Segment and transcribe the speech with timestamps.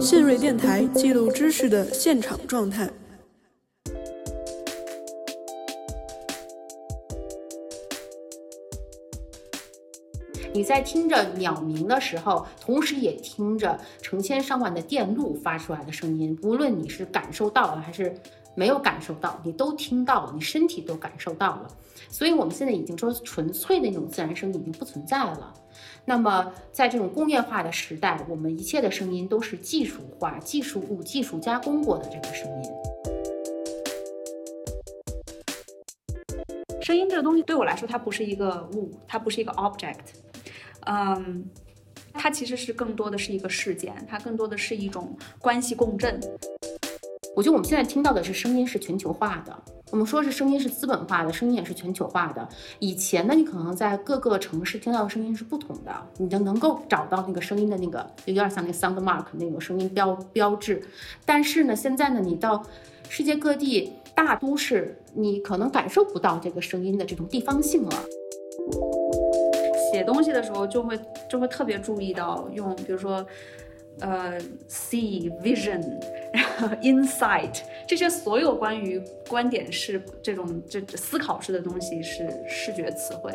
[0.00, 2.90] 信瑞电台记录知识的现场状态。
[10.52, 16.36] 你在听着鸟鸣的时候，同时也听着成千上万的电路发出来的声音。
[16.42, 18.12] 无论你是感受到了还是
[18.58, 21.68] 没有感受到，你都听到了，你身体都感受到了。
[22.10, 25.54] 所以，我们现在已经说纯粹的那种自然声音已经不存在了。
[26.04, 32.70] 那么，在这种工业化的时代，我们一切的声音都是技术化、技术物、技术加工过的这个声音。
[36.82, 39.98] 声音这个东西对我来说，它不是一个物，它不是一个 object。
[40.86, 41.48] 嗯，
[42.12, 46.18] 它其实是更多的是一个事件，它更多的是一种关系共振。
[47.38, 49.56] 我觉得我们现在听到的是声音是全球化的，
[49.92, 52.48] 我们说是声音是资本化的，声音也是全球化的。
[52.80, 60.82] 以前呢，你可能在各个城市听到的声音是不同的，你就能够找到那个声音的那个，有点像那个 sound mark 那种声音标标志。
[61.24, 62.60] 但是呢，现在呢，你到
[63.08, 67.92] 世界各地大都市，你可能感受不到这个声音的这种地方性了。
[69.92, 70.98] 写东西的时候就会
[71.30, 73.24] 就会特别注意到用，比如说，
[74.00, 75.82] 呃，see vision，
[76.32, 83.32] 然后 insight 这些所有关于观点式这种这思考式的东西是视觉词汇。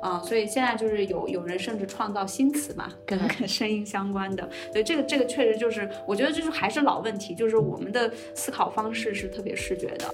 [0.00, 10.10] 啊，所以现在就是有有人甚至创造新词嘛，跟跟声音相关的，所以这个这个确实就是我觉得就是还是老问题，就是我们的思考方式是特别视觉的。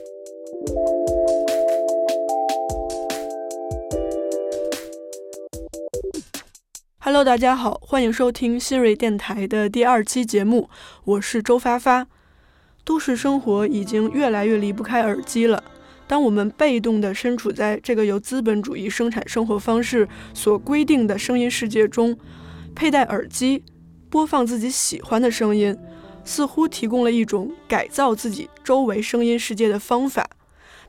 [7.11, 10.69] Hello，大家好，欢迎收听新锐电台的第二期节目，
[11.05, 12.07] 我是周发发。
[12.85, 15.65] 都市生活已经越来越离不开耳机了。
[16.07, 22.15] 当我们被动地身处在这个由资本主义生产生活方式所规定的声音世界中，
[22.75, 23.65] 佩戴耳机
[24.11, 25.75] 播放自己喜欢的声音，
[26.25, 30.29] 似乎提供了一种改造自己周围声音世界的方法。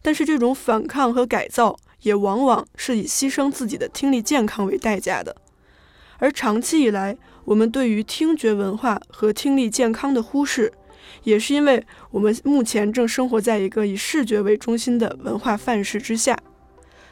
[0.02, 5.38] 但是，这种反抗和改造也往往是以牺牲自己的听力健康为代价的。
[6.19, 10.71] 而长期以来，我们对于听觉文化和听力健康的忽视，
[11.23, 16.37] 也是因为我们目前正生活在一个以视觉为中心的文化范式之下。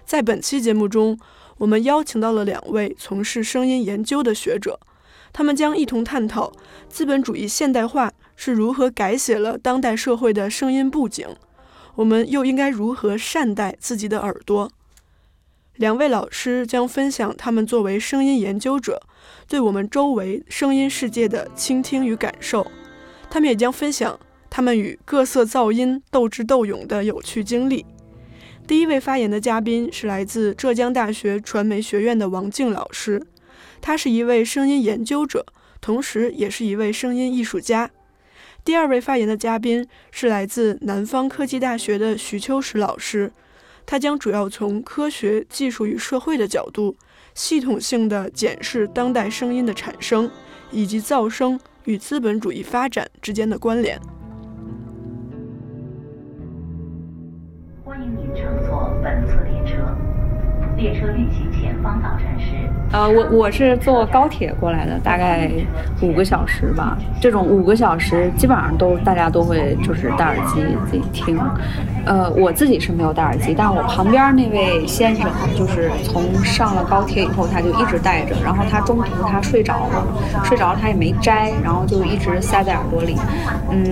[0.06, 1.18] 在本期节目中，
[1.58, 4.80] 我们邀请到了两位从事声音研究的学者，
[5.34, 6.52] 他们将一同探讨
[6.88, 11.28] 资本主义现代化是如何改写了当代社会的声音布景，
[11.96, 14.72] 我们又应该如何善待自己的耳朵。
[15.78, 19.02] 两位老师将分享他们作为声音研究者
[19.48, 22.66] 对我们周围声音世界的倾听与感受，
[23.30, 27.86] 他们也将分享他们与各色噪音斗智斗勇的有趣经历。
[28.66, 33.22] 第一位发言的嘉宾是来自浙江大学传媒学院的王静老师，
[33.80, 35.46] 他是一位声音研究者，
[35.80, 37.92] 同时也是一位声音艺术家。
[38.66, 43.32] 第二位发言的嘉宾是来自南方科技大学的徐秋实老师。
[43.90, 46.94] 他将主要从科学技术与社会的角度，
[47.34, 50.30] 系统性的检视当代声音的产生，
[50.72, 53.98] 以及噪声与资本主义发展之间的关联。
[57.86, 59.78] 欢迎您乘坐本次列车。
[60.76, 62.56] 列车运行前方到站是。
[62.92, 65.50] 呃，我我是坐高铁过来的，大概
[66.02, 66.98] 五个小时吧。
[67.22, 71.40] 这种五个小时基本上都大家都会就是戴耳机自己听。
[72.08, 80.08] 呃，我自己是没有戴耳机，但我旁边那位先生就是从上了高铁以后他就一直戴着，然后他中途他睡着了，
[80.44, 83.18] 睡着了他也没摘，然后就一直塞在耳朵里，
[83.70, 83.92] 嗯，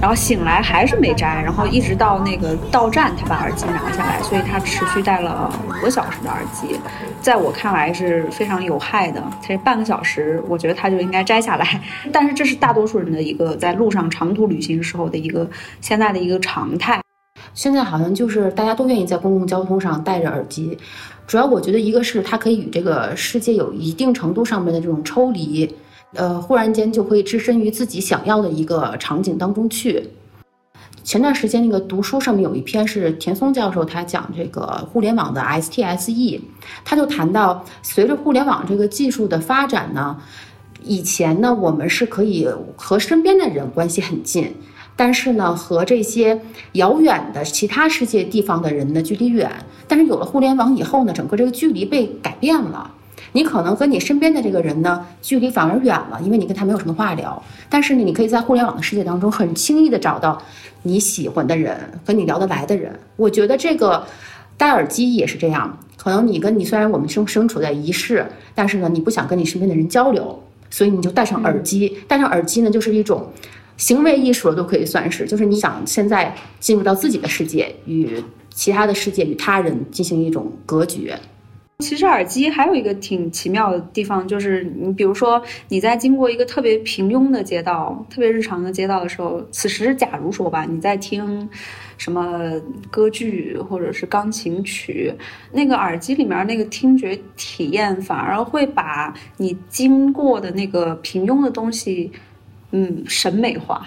[0.00, 5.84] 然后醒来还是没摘，然后一直到那个到站他把耳机拿下来，所以他持续戴了五。
[5.84, 6.80] 个小时的耳机，
[7.20, 9.22] 在我看来是非常有害的。
[9.46, 11.78] 这半个小时，我觉得他就应该摘下来。
[12.10, 15.46] 但是这是大多数人的一个在路上长途旅行时候的一个
[15.82, 16.98] 现在的一个常态。
[17.54, 20.76] 现在好像就是大家都愿意在公共交通上戴着耳机，
[21.26, 25.72] 主要我觉得一个是它可以与这个世界有一定程度上面的这种抽离，
[26.14, 30.02] 呃，忽然间就会置身于自己想要的一个场景当中去。
[31.04, 36.40] 前段时间那个读书上面有一篇是田松教授他讲这个互联网的 STSE，
[36.84, 40.16] 他就谈到随着互联网这个技术的发展呢，
[40.82, 44.50] 以前呢我们是可以和身边的人关系很近，
[44.96, 46.40] 但是呢和这些
[46.72, 49.50] 遥远的其他世界地方的人呢距离远，
[49.88, 52.92] 但是有了互联网以后呢，整个这个距离被改变了。
[53.32, 57.42] 你可能和你身边的这个人呢，距离反而远了，因为你跟他没有什么话聊。
[57.68, 60.40] 但是呢，你可以在互联网的世界当中很轻易的找到
[60.82, 61.76] 你喜欢的人，
[62.06, 62.96] 和你聊得来的人。
[63.16, 64.06] 我觉得这个
[64.56, 65.76] 戴耳机也是这样。
[65.96, 68.24] 可能你跟你虽然我们生身处在一室，
[68.54, 71.98] 但是呢，你不想跟你身边的人交流，所以你就戴上耳机。
[72.06, 73.32] 戴上耳机呢，就是一种
[73.76, 75.26] 行为艺术，都可以算是。
[75.26, 81.18] 就是你想现在进入到自己的世界，与其他的世界与他人进行一种隔绝。
[81.80, 91.48] 其实耳机还有一个挺奇妙的地方，就是你比如说你在经过一个特别平庸的街道、特别日常的街道的时候，此时假如说吧，你在听
[91.98, 92.52] 什么
[92.92, 95.12] 歌剧或者是钢琴曲，
[95.50, 102.12] 那个耳机里面那个听觉体验反而会把你经过的那个平庸的东西，
[102.74, 103.86] 嗯，审美化。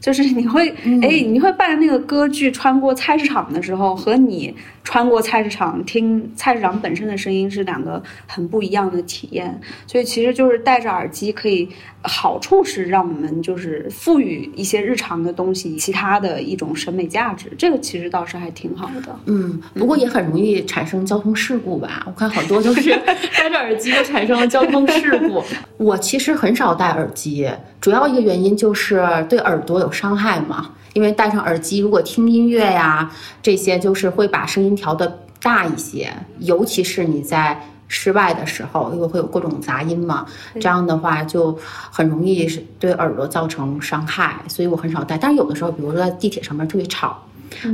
[0.00, 0.68] 就是你会
[1.00, 4.52] 哎，你会伴着那个歌剧穿过菜市场的时候，和你
[4.84, 9.60] 穿过菜市场听菜市场本身的声音是两个很不一样的体验。
[9.86, 11.68] 所以其实就是戴着耳机可以，
[12.02, 19.16] 好处是让我们就是赋予一些日常的东西其他的一种审美价值，这个其实倒是还挺好的。
[19.26, 22.02] 嗯，不过也很容易产生交通事故吧？
[22.06, 22.90] 我看好多都是
[23.36, 25.42] 戴着耳机就产生了交通事故。
[25.76, 27.48] 我其实很少戴耳机。
[27.80, 33.10] 主要一个原因就是对耳朵有伤害嘛，因为戴上耳机如果听音乐呀，
[33.42, 41.58] 这些就是会把声音调的大一些，尤其是你在室外的时候，因为会有各种杂音嘛，这样的话就
[41.90, 45.18] 很容易是对耳朵造成伤害，所以我很少戴。
[45.18, 47.22] 但是有的时候，比如说在地铁上面特别吵，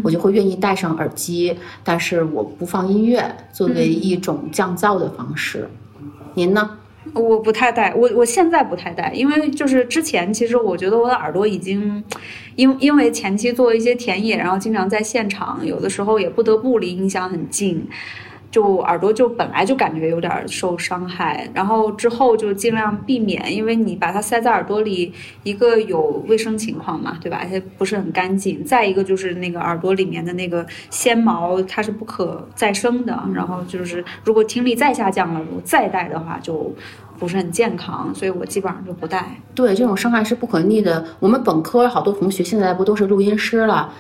[0.03, 5.69] 我就会愿意戴上耳机，但是我不放音乐，作为一种降噪的方式。
[6.35, 6.78] 您呢？
[7.15, 12.03] 我不太戴，我我现在不太戴，因为就是之前其实我觉得我的耳朵已经，
[12.57, 17.87] 因因为前期做一些田野，然后经常在现场，有的时候也不得不离音箱很近。
[18.51, 25.13] 就耳朵就本来就感觉有点受伤害，然后之后就尽量避免，因为你把它塞在耳朵里，
[25.43, 27.39] 一个有卫生情况嘛，对吧？
[27.43, 28.65] 而且不是很干净。
[28.65, 33.23] 再一个就是那个耳朵里面的那个纤毛，它是不可再生的。
[33.35, 36.75] 然后就是如果听力再下降了，如果再戴的话，就
[37.19, 38.11] 不是很健康。
[38.15, 39.27] 所以我基本上就不戴。
[39.55, 41.05] 对，这种伤害是不可逆的。
[41.21, 43.93] 我们本科好多同学现在不都是录音师了？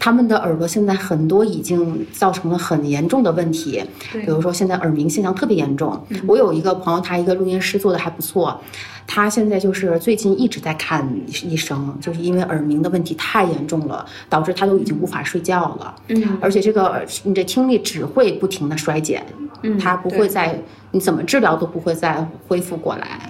[0.00, 6.02] 他们的耳朵现在很多已经造成了很严重的问题，比如说现在耳鸣现象特别严重。
[6.26, 8.58] 我有一个朋友，他一个录音师做的还不错，
[9.06, 11.06] 他现在就是最近一直在看
[11.44, 15.94] 医生，就是因为耳鸣的问题太严重了，导致他都已经无法睡觉了。
[16.08, 19.22] 嗯，而且这个你的听力只会不停的衰减，
[19.62, 20.58] 嗯，他不会再
[20.92, 23.28] 你怎么治疗都不会再恢复过来。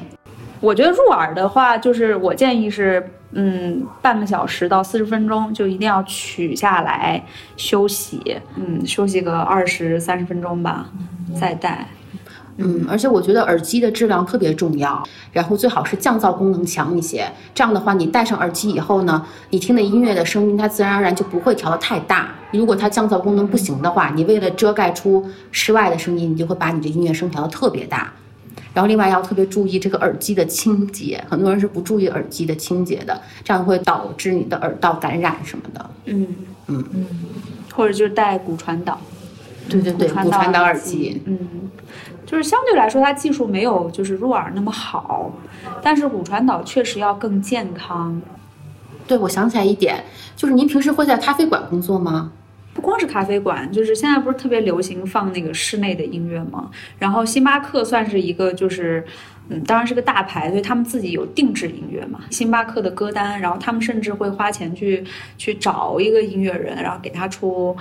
[0.61, 3.11] 我觉得入耳的话，就是我建议是。
[3.33, 7.25] 嗯，半个小时到四十分钟就一定要取下来
[7.57, 8.21] 休息，
[8.57, 10.89] 嗯，休息个二十三十分钟吧，
[11.41, 11.87] 再戴。
[12.57, 17.25] 嗯，而且我觉得耳机的质量特别重要，然后最好是降噪功能强一些。
[17.55, 22.31] 这样的话，你戴上耳机以后呢，你听的音乐的声音它自然而然就不会调得太大。
[22.51, 28.12] 如果它降噪功能不行的话，你为了遮盖出室外的声音，你就会把你的音乐声调得特别大。
[28.73, 35.91] 然后另外要特别注意这个耳机的清洁，很多人是不注意耳机的清洁的，这样会导致你的耳道感染什么的。
[36.07, 36.27] 嗯
[36.69, 37.07] 嗯嗯，
[37.75, 38.99] 或者就是戴骨传导，
[39.69, 41.21] 对对对，骨传导耳机。
[41.27, 41.39] 嗯，
[42.25, 45.33] 就是相对来说它技术没有就是入耳那么好，
[45.83, 48.21] 但是骨传导确实要更健康。
[49.09, 50.05] 对，我想起来一点，
[50.37, 52.31] 就是您平时会在咖啡馆工作吗？
[52.72, 56.70] 不光是咖啡馆，就是现在不是特别流行放那个室内的音乐吗？
[56.99, 59.05] 然后星巴克算是一个，就是
[59.50, 62.20] 嗯，当然是个大牌，所以他们自己有定制音乐嘛。
[62.31, 65.04] 星巴克的歌单，然后他们甚至会花钱去
[65.37, 67.76] 去找一个音乐人，然后给他出。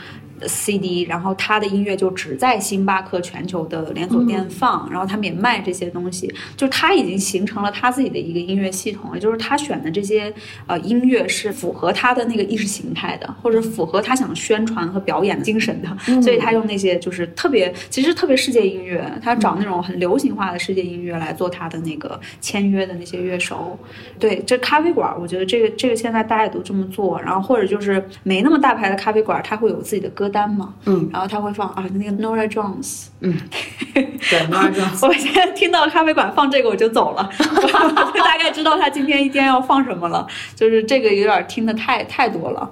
[0.48, 10.34] CD，然后他的音乐就只在星巴克全球的连锁店放，然后他们也卖这些东西，就是他已经形成了他自己的一个音乐系统，也就是他选的这些
[10.66, 23.78] 呃音乐是符合他的那个意识形态的，或者符合他想宣传和表演精神的，所以他用那些就是特别其实特别世界音乐，他找那种很流行化的世界音乐来做他的那个签约的那些乐手。
[24.18, 30.30] 对，这咖啡馆，我觉得这个这个现在大家也都这么做，然后或者就是没那么大牌的咖啡馆，他会有自己的歌。
[30.30, 33.36] 单嘛，嗯，然后他会放啊，那个 Nora Jones，嗯，
[33.96, 34.06] 对
[34.46, 42.70] Nora Jones，我现在听到咖啡馆放这个我就走了，我 大概知道他今天一天要放什么了，就是这个有点听的太太多了，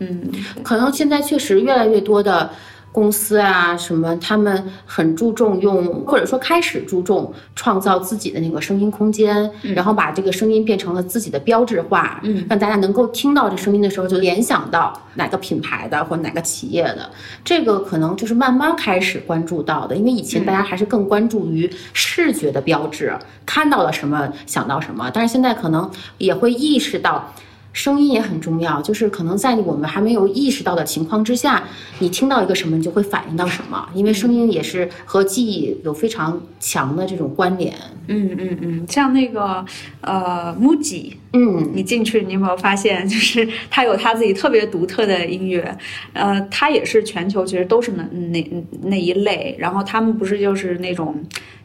[0.00, 0.30] 嗯，
[0.62, 2.50] 可能现在确实越来越多的。
[2.98, 17.08] 公司啊，什么他们很注重用，或者说开始注重创造自己的那个声音空间，然后把这个声音变成了自己的标志化，嗯，让大家能够听到这声音的时候就联想到哪个品牌的或哪个企业的，
[17.44, 25.88] 这个可能就是慢慢开始关注到的，因为以前大家还是更关注于视觉的标志，看到了什么想到什么，但是现在可能
[26.18, 27.32] 也会意识到。
[27.78, 31.62] 声音也很重要，就是可能在我们还没有意识到的情况之下，
[32.00, 37.72] 你听到一个什么，你就会反应到什么，因为声音也是和记忆有非常强的这种关联。
[38.08, 39.64] 嗯嗯嗯，像那个
[40.00, 45.78] 呃，MUJI，嗯，你进去，你有没有发现，就是它有它自己特别独特的音乐，
[46.14, 51.14] 呃，它也是全球其实都是那那那一类，然后他们不是就是那种。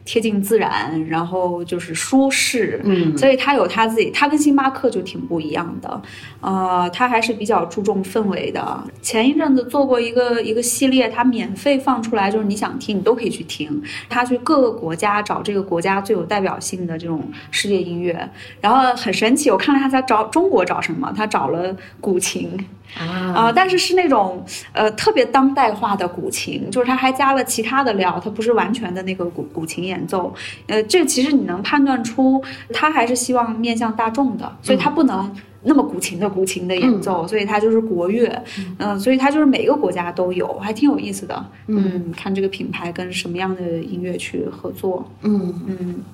[0.04, 6.02] 贴近自然，然后就是舒适，嗯，所以它有它自己，它跟星巴克就挺不一样的，
[6.40, 8.84] 呃，它还是比较注重氛围的。
[9.00, 13.82] 前一阵子做过一个一个系列，它免费放出来，就是你想听你都可以去听。
[14.08, 18.28] 他去各个国家找这个国家最有代表性的这种世界音乐，
[18.60, 22.50] 然后很神奇，我看了他在找中国找什么，他找了古琴。
[22.96, 30.32] 啊，但是是那种呃特别当代化的古琴，就是它还加了其他的料，它不是完全的那个古古琴演奏。
[30.68, 38.44] 呃，这其实你能判断出，它还是希望面向大众的，所以它不能那么古琴的古琴的演奏，所以它就是国乐。
[38.78, 41.44] 嗯，所以它就是每个国家都有，还挺有意思的。
[41.66, 45.10] 嗯，看这个品牌跟什么样的音乐去合作。
[45.22, 46.04] 嗯嗯。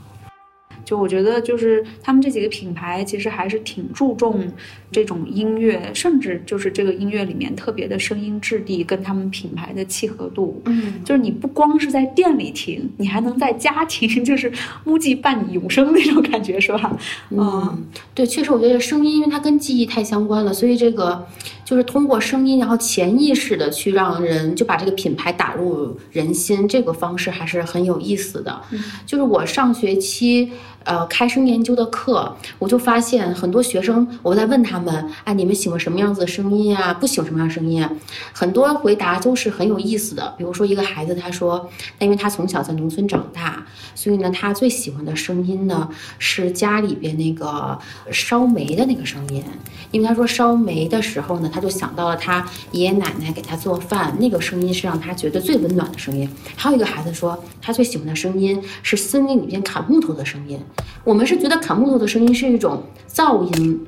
[0.85, 4.47] 就我觉得，就是他们这几个品牌其实还是挺注重
[4.91, 10.61] 这种音乐，甚至就是这个音乐里面特别的声音质地跟他们品牌的契合度。
[10.65, 14.53] 嗯，就是你不光是在店里听，你还能在家听， 就是
[14.85, 16.97] 木记伴你永生那种感觉，是吧？
[17.31, 17.85] 嗯，
[18.15, 21.27] 对，确实，我觉得声音，因为它跟记忆太相关了，所以这个
[21.71, 28.61] 就是通过声音，然后潜意识的去让人就把这个品牌打入人心，这个方式还是很有意思的。
[29.07, 30.51] 就是我上学期。
[30.85, 36.95] 呃，开声研究的课，我就发现很多学生，我在问他们，哎，你们喜欢什么样子的声音啊？
[36.95, 37.93] 不喜欢什么样声音啊？
[38.33, 40.35] 很多回答都是很有意思的。
[40.39, 41.69] 比如说，一个孩子他说，
[41.99, 47.79] 因为他从小在农村长大，所以呢，他最喜欢的声音呢是家里边那个
[48.11, 49.45] 烧煤的那个声音，
[49.91, 56.29] 因为他说烧煤的时候呢，他就想到了他爷爷奶奶给他做饭，那个声音是让他觉得最温暖的声音。
[56.57, 60.59] 还有一个孩子说，他最喜欢的声音是森林里边砍木头的声音。
[61.05, 63.87] 我们是觉得砍木头的声音是一种噪音，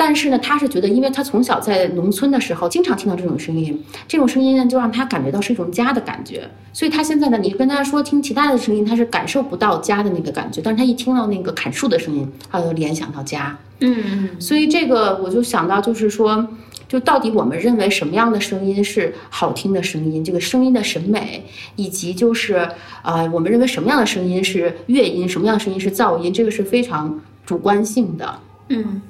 [0.00, 3.78] 但是呢，他是觉得，因为他从小在农村的时候经常听到这种声音，
[4.08, 13.58] 这种声音呢就让他感觉到是一种家的感觉，所以他现在呢，你跟他说听其他的声音，他是感受不到家的那个感觉，但是他一听到那个砍树的声音，他就联想到家。
[13.80, 16.48] 嗯嗯，所以这个我就想到，就是说。
[16.90, 20.24] 就到底我们认为什么样的声音是好听的声音？
[20.24, 21.44] 这个声音的审美，
[21.76, 22.68] 以及就是
[23.04, 28.40] 呃，我们认为什么样的声音是乐音，什么样的声音是噪音，这个是非常主观性的。
[28.70, 29.00] 嗯。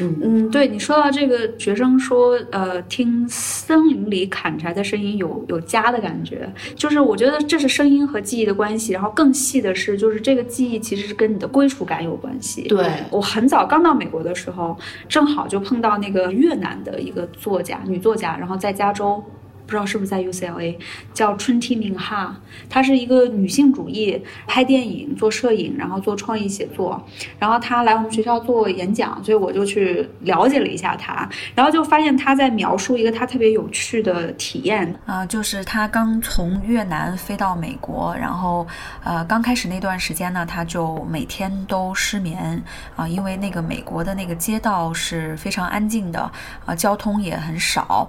[0.00, 8.92] 嗯嗯，对你说到这个学生说，呃，听森林里砍柴的声音有有家的感觉，就是我觉得这是声音和记忆的关系。
[8.92, 12.62] 然后更细的是，就是这个记忆其实是跟你的归属感有关系。
[12.62, 14.76] 对我很早刚到美国的时候，
[15.08, 19.22] 正好就碰到那个越南的一个作家，女作家，然后在加州。
[19.66, 20.76] 不知道是不是在 UCLA，
[21.12, 22.36] 叫春 T 明哈，
[22.68, 27.02] 她是一个女性主义，拍电影、做摄影，然后做创意写作。
[27.38, 38.66] 然后她来我们学校做演讲，所以我就去了解了一下她，然后就发现她在描述一个她特别有趣的体验啊，就是她刚从越南飞到美国，然后
[39.02, 42.62] 呃刚开始那段时间呢，她就每天都失眠
[42.96, 46.30] 啊，因为那个美国的那个街道是非常安静的
[46.66, 48.08] 啊，交通也很少。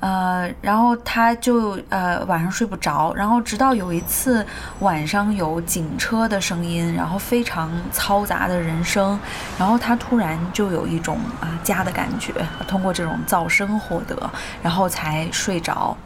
[0.00, 4.44] 呃，然后他就呃晚上睡不着，然后直到有一次
[4.80, 9.18] 晚上有警车的声音，然后非常嘈杂的人声，
[9.58, 12.32] 然后他突然就有一种啊家的感觉，
[12.66, 14.30] 通过这种噪声获得，
[14.62, 15.96] 然后才睡着。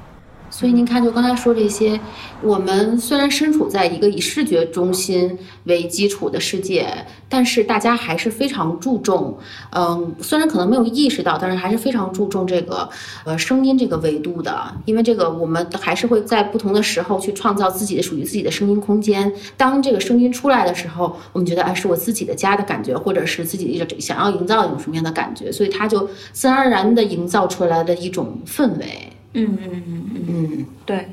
[0.56, 1.99] 所以您看，就刚才说这些，
[2.40, 6.87] 我们虽然身处在一个以视觉中心为基础的世界，
[7.28, 9.37] 但是大家还是非常注重，
[9.73, 12.88] 嗯，虽然可能没有意识到，但是还是非常注重这个
[13.25, 19.32] 呃声音这个维度的，因为这个我们还是会在不同的时候去创造自己的属于自己的声音空间。
[19.56, 29.11] 当这个声音出来的时候，我们觉得哎是我自己的家的感觉，或者是自己的想要营造一种什么样的感觉，所以它就自然而然的营造出来的一种氛围。
[29.34, 31.08] 嗯嗯嗯嗯，对。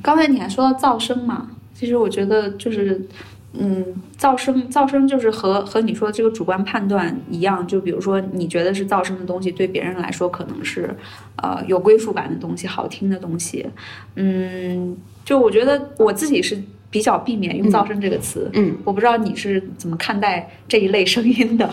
[0.00, 3.04] 刚才你还说到噪声嘛，其实我觉得就是，
[3.52, 3.84] 嗯，
[4.16, 10.94] 噪声噪声就是和和你说的这个主观判断一样，就比如说你觉得是噪声的东西，对别人来说可能是，
[11.34, 13.66] 呃，有归属感的东西，好听的东西。
[14.14, 18.48] 嗯，就我觉得我自己是比较避免用噪声这个词。
[18.52, 21.68] 嗯，我不知道你是怎么看待这一类声音的。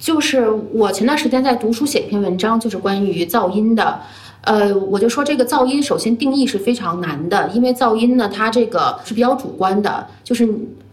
[0.00, 4.00] 就是我前段时间在读书写一篇文章，就是关于噪音的。
[4.46, 10.48] 呃，我就说这个噪音，首先定义是非常难的，因为噪音呢，它这个是比较主观的，就是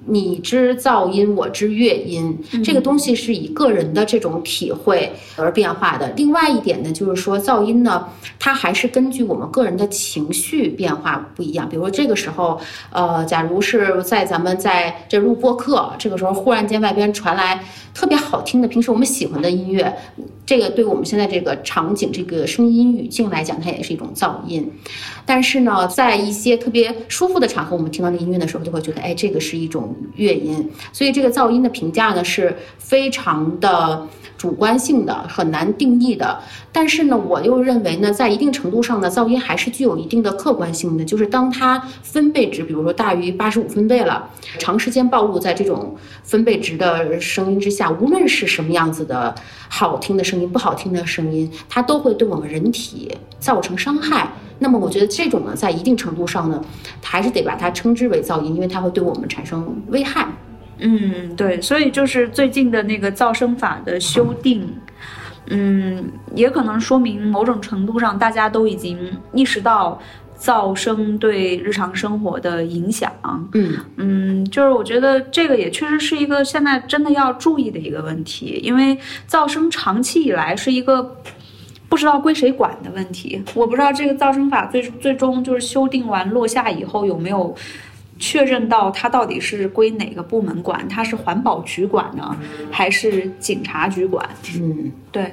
[0.05, 6.11] 你知噪音，我知乐音，这个东西是以个人的这种体会而变化的。
[6.15, 8.07] 另外一点呢，就是说噪音呢，
[8.39, 11.67] 它还是根据我们个人的情绪变化不一样。
[11.69, 12.59] 比如说这个时候，
[12.91, 19.95] 呃，假如是在咱们在这录播课，这个时候忽然间外边传来特别好听的、平时我们喜欢的音乐，
[20.45, 24.69] 这个对我们现在这个场景、这个声音语境来讲，它也是一种噪音。
[25.25, 30.69] 但是呢，在一些特别舒服的场合，我们听到那音乐的时候，就会觉得，哎，这个是一种乐音。
[30.91, 34.07] 所以这个噪音的评价呢，是非常的
[34.37, 36.39] 主观性的，很难定义的。
[36.71, 49.33] 但是呢，我又认为呢，在一定程度上呢，噪音还是具有一定的客观性的，就是当它分贝值，比如说大于八十五分贝了，长时间暴露在这种分贝值的声音之下，无论是什么样子的
[49.69, 54.27] 好听的声音、不好听的声音，它都会对我们人体造成伤害。
[54.63, 56.63] 那么我觉得这种呢，在一定程度上呢，
[57.03, 60.25] 还是得把它称之为噪音，因为它会对我们产生危害。
[60.79, 64.67] 嗯，对，所以就是最近的那个噪声法的修订，
[65.47, 68.97] 嗯，也可能说明某种程度上大家都已经
[69.33, 69.99] 意识到
[70.39, 73.11] 噪声对日常生活的影响。
[73.53, 78.97] 嗯嗯，就是我觉得这个也确实是一个现在真的要注意的一个问题，因为
[79.29, 81.17] 噪声长期以来是一个。
[81.93, 87.55] 不知道归谁管的问题，我不知道这个噪声法最最终就是修订完落下以后有没有
[88.17, 90.89] 确认到它到底是归哪个部门管？
[90.89, 92.35] 它是环保局管呢，
[92.71, 94.27] 还是警察局管？
[94.59, 95.31] 嗯，对。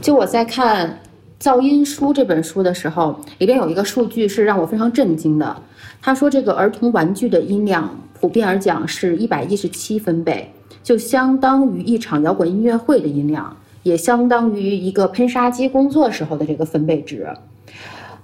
[0.00, 0.98] 就我在看
[1.40, 5.56] 《噪音书》这本书的时候，里边有一个数据是让我非常震惊的。
[6.02, 10.52] 他说，这个儿童玩具的音量普遍而讲是一百一十七分贝，
[10.82, 13.56] 就相当于一场摇滚音乐会的音量。
[13.86, 17.24] 也相当于一个喷砂机工作时候的这个分贝值，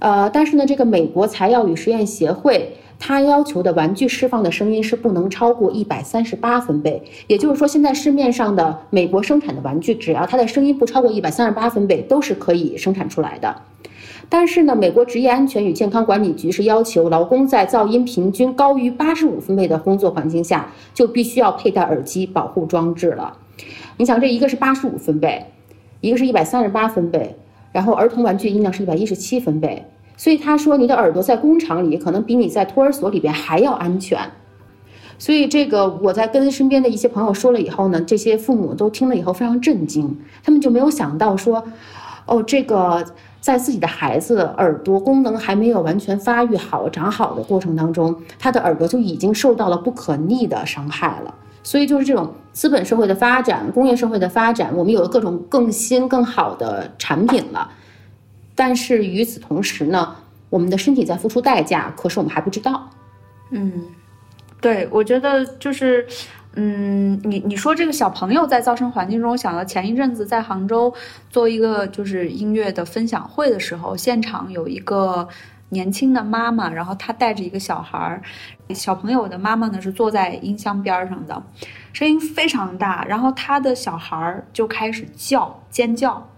[0.01, 13.55] 呃，但是呢，这个美国材料与实验协会它要求的玩具释放的声音是不能超过一百三十八分贝，也就是说，现在市面上的美国生产的玩具，只要它的声音不超过一百三十八分贝，都是可以生产出来的。
[14.29, 23.37] 但是呢，美国职业安全与健康管理局是要求劳工在噪音平均高于八十五分贝的工作环境下，就必须要佩戴耳机保护装置了。
[23.99, 25.47] 你想，这一个是八十五分贝，
[26.01, 27.37] 一个是一百三十八分贝，
[27.73, 29.85] 然后儿童玩具音量是一百一十七分贝，
[30.17, 34.19] 所以他说你的耳朵在工厂里可能比你在托儿所里边还要安全。
[35.19, 41.63] 所以这个我在跟身边的一些朋友说了以后呢，这些父母都听了以后非常震惊，他们就没有想到说，
[42.27, 43.05] 哦，这个
[43.43, 51.35] 在自己的孩子耳朵功能还没有完全发育好、长好的过程当中，他的耳朵就已经受到了不可逆的伤害了。
[51.65, 57.69] 所以就是这种资本社会的发展、工业社会的发展，我们有了各种更新、更好的产品了。
[58.55, 60.15] 但是与此同时呢，
[60.49, 62.89] 我们的身体在付出代价，可是我们还不知道。
[63.51, 63.73] 嗯，
[64.61, 66.07] 对，我觉得就是，
[66.55, 70.93] 嗯，你你说这个小朋友在噪声环境中，我想到前一阵子在杭州
[71.31, 75.29] 做一个就是音乐的分享会的时候，现场有一个。
[75.73, 78.21] 年轻的妈妈，然后她带着一个小孩儿，
[78.75, 81.43] 小朋友的妈妈呢是坐在音箱边上的，
[81.95, 86.29] 声音非常大，然后她的小孩儿就开始叫尖叫。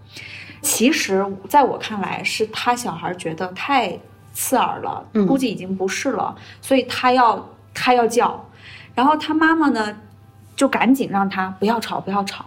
[0.61, 3.99] 其实，在我看来，是他小孩觉得太
[4.31, 8.41] 刺耳了，估计已经不是了，所以他要他要叫，
[8.95, 9.95] 然后他妈妈呢
[10.55, 12.45] 就赶紧让他不要吵，不要吵。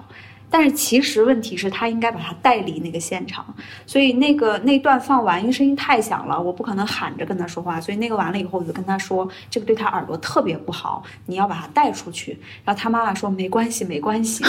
[0.51, 3.45] 但是其实问题是，他应该把他带离那个现场，
[3.87, 12.39] 所以那个那段放完，因为声音太响了，我不可能喊着跟他说话，所以那个完了以后，我就跟他说，这个对他耳朵特别不好，你要把他带出去。
[12.65, 14.43] 然后他妈妈说没关系，没关系。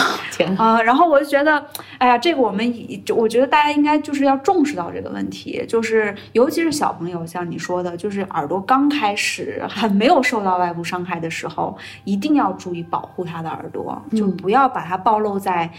[0.57, 1.65] 啊，然后我就觉得，
[1.97, 15.69] 哎呀，这个我们以，我觉得大家应该就是要重视到这个问题，就是尤其是小朋友，像你说的，就是耳朵刚开始还没有受到外部伤害的时候，一定要注意保护他的耳朵，就不要把它暴露在。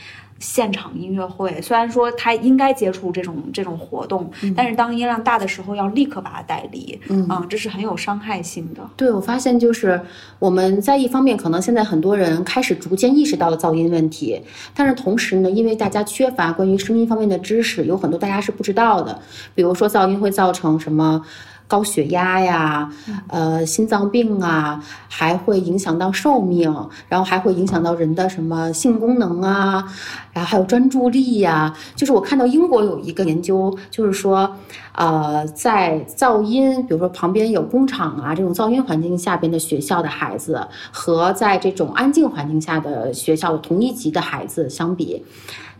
[0.41, 8.81] 现场音乐会，虽然说他应该接触这种这种活动，但是当音量大的时候，要立刻把它带离，嗯，这是很有伤害性的。
[8.97, 10.01] 对，我发现就是
[10.39, 14.41] 我们在一方面，可能现在很多人开始逐渐意识到了噪音问题，
[14.75, 19.21] 但是同时呢，因为大家缺乏关于声音方面的知识，有很多大家是不知道的，
[19.55, 21.23] 比如说噪音会造成什么。
[21.71, 22.91] 高血压呀，
[23.29, 26.75] 呃，心脏病啊，还会影响到寿命，
[27.09, 29.85] 然后还会影响到人的什么性功能啊，
[30.33, 31.73] 然后还有专注力呀。
[31.95, 34.53] 就是我看到英国有一个研究，就是说，
[34.97, 45.25] 呃，在噪音，比如说旁边有工厂啊这种噪音环境下边的学校的孩子，和在这种安静环境下的学校同一级的孩子相比，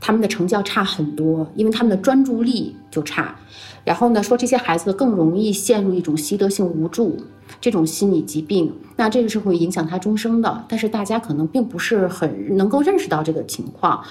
[0.01, 3.35] 他们的成绩要差很多，因为他们的专注力就差。
[3.91, 7.17] 然后呢，说这些孩子更容易陷入一种习得性无助
[7.61, 8.73] 这种心理疾病。
[9.01, 10.65] 那这个是会影响他终生的。
[10.69, 14.05] 但是大家可能并不是很能够认识到这个情况，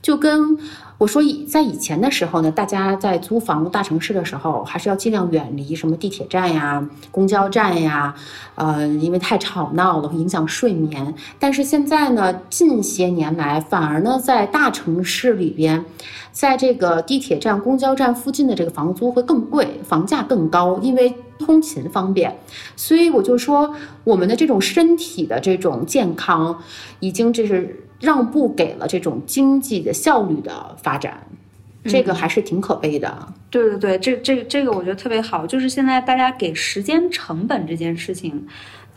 [0.00, 0.56] 就跟。
[0.98, 8.12] 我说以在以前的时候呢，大家在租房大城市的时候，还是要尽量远离什么地铁站呀、公交站呀，
[8.56, 11.14] 呃，因为太吵闹了，会影响睡眠。
[11.38, 15.84] 但是现在呢，近些年来反而呢，在大城市里边，
[16.32, 22.36] 在这个地铁站、公交站附近的这个房租会更贵，房价更高，因为通勤方便。
[22.74, 23.72] 所以我就说，
[24.02, 26.62] 我们的这种身体的这种健康，
[27.00, 27.84] 已经就是。
[28.00, 31.20] 让步给了这种经济的效率的发展，
[31.82, 33.34] 这个还是挺可悲的。
[33.50, 38.46] 对对对，这这这个我觉得特别好，就是现在大家给时间成本这件事情。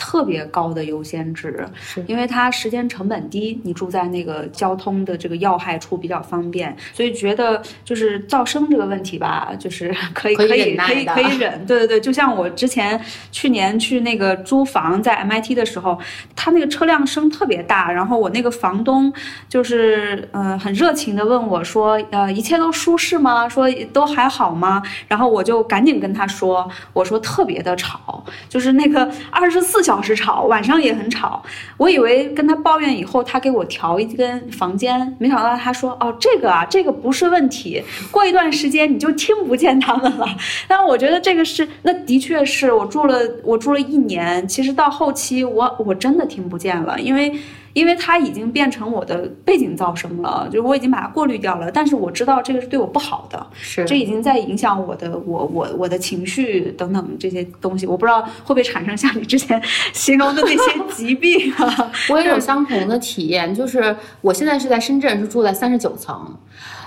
[0.02, 11.64] 特别高的优先值，是因为它时间成本低，你住在那个交通的这个要害处比较方便，所以觉得就是噪声这个问题吧，就是可以可以可以可以忍。
[11.68, 13.00] 对对对，就像我之前
[13.32, 16.00] 去年去那个租房在 MIT 的时候，
[16.36, 19.14] 他那个车辆声特别大，然后我那个房东
[19.48, 23.48] 就是呃很热情的问我说，呃一切都舒适吗？
[23.48, 24.82] 说都还好吗？
[25.08, 29.91] 然后我就赶紧跟他说，我说特别的吵，就是那个二十四小。
[29.92, 31.44] 小时吵，晚上也很吵。
[31.76, 40.26] 我以为跟他抱怨以后，他给我调一间房间，没想到他说：“哦，这个啊，这个不是问题，过一段时间你就听不见他们了。
[40.66, 47.34] ”但我觉得这个是，那的确是我住了，我住了一年，其实到后期我我真的听不见了，因为。
[47.74, 51.72] 因为它已经变成我的背景噪声了，就是我已经把它过滤掉了。
[51.72, 57.86] 但是我知道这个是对我不好的，是这已经在影响我的我我我的情绪等等这些东西。
[57.86, 59.62] 我不知道会不会产生像你之前
[59.94, 61.92] 形容的那些疾病啊？
[62.10, 66.38] 我也有相同的体验，就是我现在是在深圳，是住在三十九层，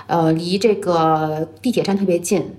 [0.07, 2.55] 呃，离这个地铁站特别近，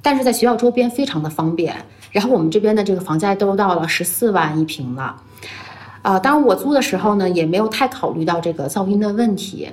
[0.00, 1.74] 但是在学校周边非常的方便。
[2.10, 5.14] 然后我们这边的这个房价都到了十四万一平了。
[6.02, 9.68] 啊，当我租的时候呢，也没有太考虑到这个噪音的问题。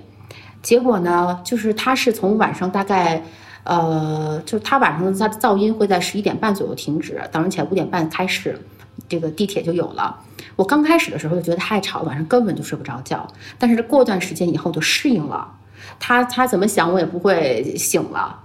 [0.61, 3.23] 结果呢，就是它是从晚上大概，
[3.63, 8.59] 呃，就它晚上的噪噪音会在十一点半左右停止，早上起来五点半开始，
[9.07, 10.19] 这个地铁就有了。
[10.55, 13.27] 我刚开始的时候就觉得太吵，晚上根本就睡不着觉。
[13.59, 15.47] 但是过段时间以后就适应了，
[15.99, 18.39] 他他怎么想我也不会醒了。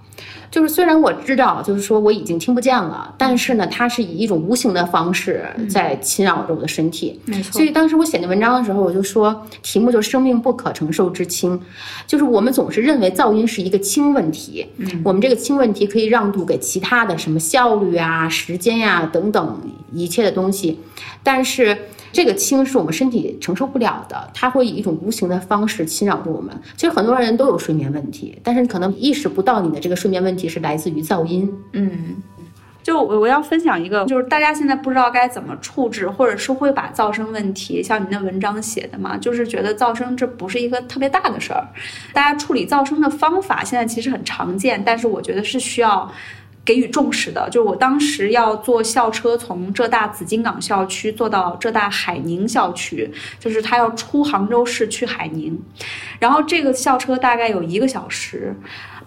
[0.50, 7.20] 就是虽然我知道，就是说我已经听不见了，但是呢，它是以一种无形的方式在侵扰着我的身体。
[7.24, 7.52] 没错。
[7.52, 11.60] 所以当时我写那文章的时候，我就说题目就是“生命不可承受之轻”，
[12.06, 19.60] 就是我们总是认为噪音是一个轻问题，嗯，我们这个轻问题可以让渡给其他的什么效率啊、时间呀等等
[19.92, 20.80] 一切的东西，
[21.22, 21.76] 但是。
[22.12, 26.52] 这个轻是我们身体承受不了的，它会以一种无形的方式侵扰着我们。
[26.76, 31.52] 其实很多人都有睡眠问题，但是可能意识不到你的这个睡眠问题是来自于噪音。
[31.72, 32.16] 嗯，
[32.82, 41.66] 就我我要分享一个，就是大家现在不知道该怎么处置，或者是会把噪声问题，像你那文章写的嘛，就是觉得噪声这不是一个特别大的事儿。
[42.12, 46.10] 大家处理噪声的方法现在其实很常见，但是我觉得是需要。
[46.62, 55.58] 给予重视的，就是我当时要坐校车从浙大紫金港校区坐到浙大海宁校区，就是他要出杭州市去海宁，
[56.18, 58.54] 然后这个校车大概有一个小时，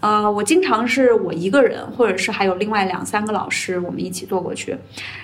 [0.04, 4.78] 呃，我经常是我一个人，或者是还有另外两三个老师，我们一起坐过去，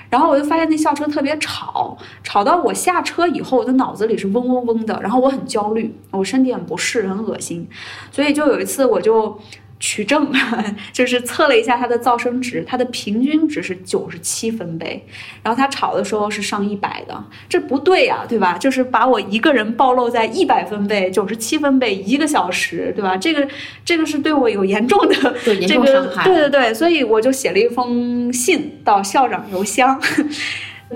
[0.09, 7.67] 然后我就发现那校车特别吵，吵到我下车以后，我的脑子里是嗡嗡嗡的，然后我很焦虑，我身体很不适，很恶心，
[8.09, 9.37] 所以就有一次我就。
[9.79, 10.29] 取证
[10.91, 15.01] 就是测了一下它的噪声值，它的平均值是九十七分贝，
[15.41, 18.57] 然后它吵的时候是上一百的，这不对呀，对吧？
[18.57, 23.15] 就是把我一个人暴露在一百分贝、九十七分贝一个小时，对吧？
[23.15, 23.47] 这个
[23.85, 25.15] 这个是对我有严重的
[25.45, 25.87] 这个
[26.23, 29.99] 对对对，所以我就写了一封信到校长邮箱。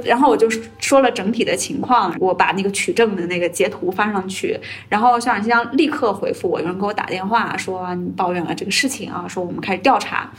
[0.04, 10.32] 然后我就说了整体的情况，我把那个取证的那个截图发上去，然后肖长信箱立刻回复我，有人给我打电话说你抱怨了这个事情啊，说我们开始调查，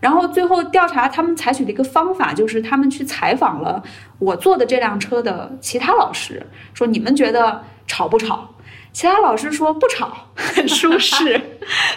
[0.00, 3.82] 然后最后调查他们采取的一个方法就是他们去采访了
[4.18, 6.44] 我坐的这辆车的其他老师，
[6.74, 8.49] 说你们觉得吵不吵？
[8.92, 11.40] 其他老师说不吵， 很舒适，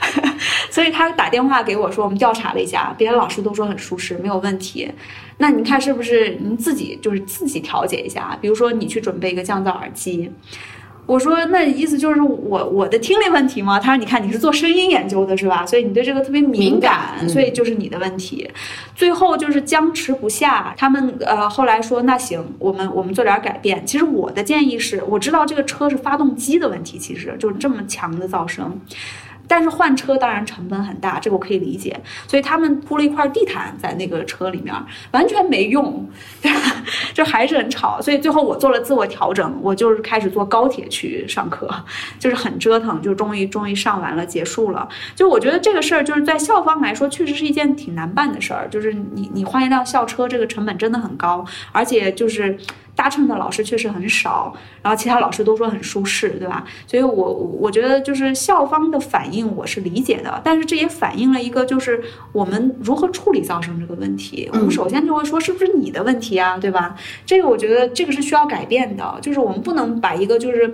[0.70, 4.92] 所以他打电话给我说我们调查了一下，别的老师都说很舒适，没有问题。
[5.38, 8.38] 那你看是不是您自己就是自己调节一下？
[8.42, 10.32] 比如说你去准备一个降噪耳机。
[11.06, 13.78] 我说那意思就是我我的听力问题吗？
[13.80, 15.66] 他说你看你是做声音研究的是吧？
[15.66, 18.50] 所以你对这个特别敏感，所以就是你的问题。
[18.96, 23.86] 最后就是僵持不下，他们呃后来说那行，我们我们做点改变。
[23.86, 28.80] 其实我的建议是，我知道这个车是发动机的问题，其实就是这么强的噪声。
[29.48, 32.00] 但是换车当然成本很大，这个我可以理解。
[32.28, 34.74] 所以他们铺了一块地毯在那个车里面，
[35.12, 36.08] 完全没用，
[36.42, 36.60] 对吧？
[37.14, 38.02] 就还是很吵。
[38.02, 41.70] 所以最后我做了自我调整，我就是开始坐高铁去上课，
[42.20, 44.88] 就是很折腾，就终于终于上完了，结束了。
[45.16, 48.68] 就我觉得这个事儿就是在校方来说，确实是一件挺难办的事儿。
[48.70, 52.58] 就是你你换一辆校车，这个成本真的很高，而且就是
[52.96, 56.64] 搭乘的老师确实很少，然后其他老师都说很舒适，对吧？
[56.86, 64.50] 所以我我觉得就是校方的反应我是理解的，但是这也反映了一个就是我们如何处理噪声这个问题。
[64.54, 66.96] 我们首先就会说是不是你的问题啊，对吧？
[67.26, 70.74] 这个我觉得这个是需要改变的，就是我们不能把一个就是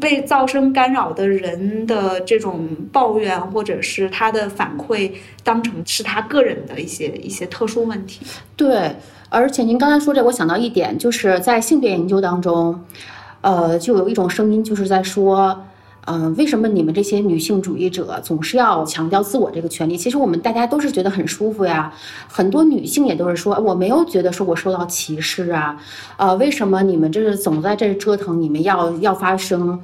[0.00, 5.10] 被噪声干扰的人的这种抱怨或者是他的反馈
[5.42, 8.24] 当成是他个人的一些一些特殊问题。
[8.56, 8.96] 对，
[9.28, 12.84] 而且您刚才说这，我想到一点，就是在性别研究当中，
[13.40, 15.64] 呃，就有一种声音就是在说。
[16.06, 19.96] 嗯，为什么你们这些女性主义者总是要强调自我这个权利？
[19.96, 21.92] 其实我们大家都是觉得很舒服呀。
[22.28, 25.80] 很多女性也都是说，我没有觉得说我受到歧视啊。
[26.16, 28.40] 呃，为什么你们这是总在这折腾？
[28.40, 29.80] 你们要要发声？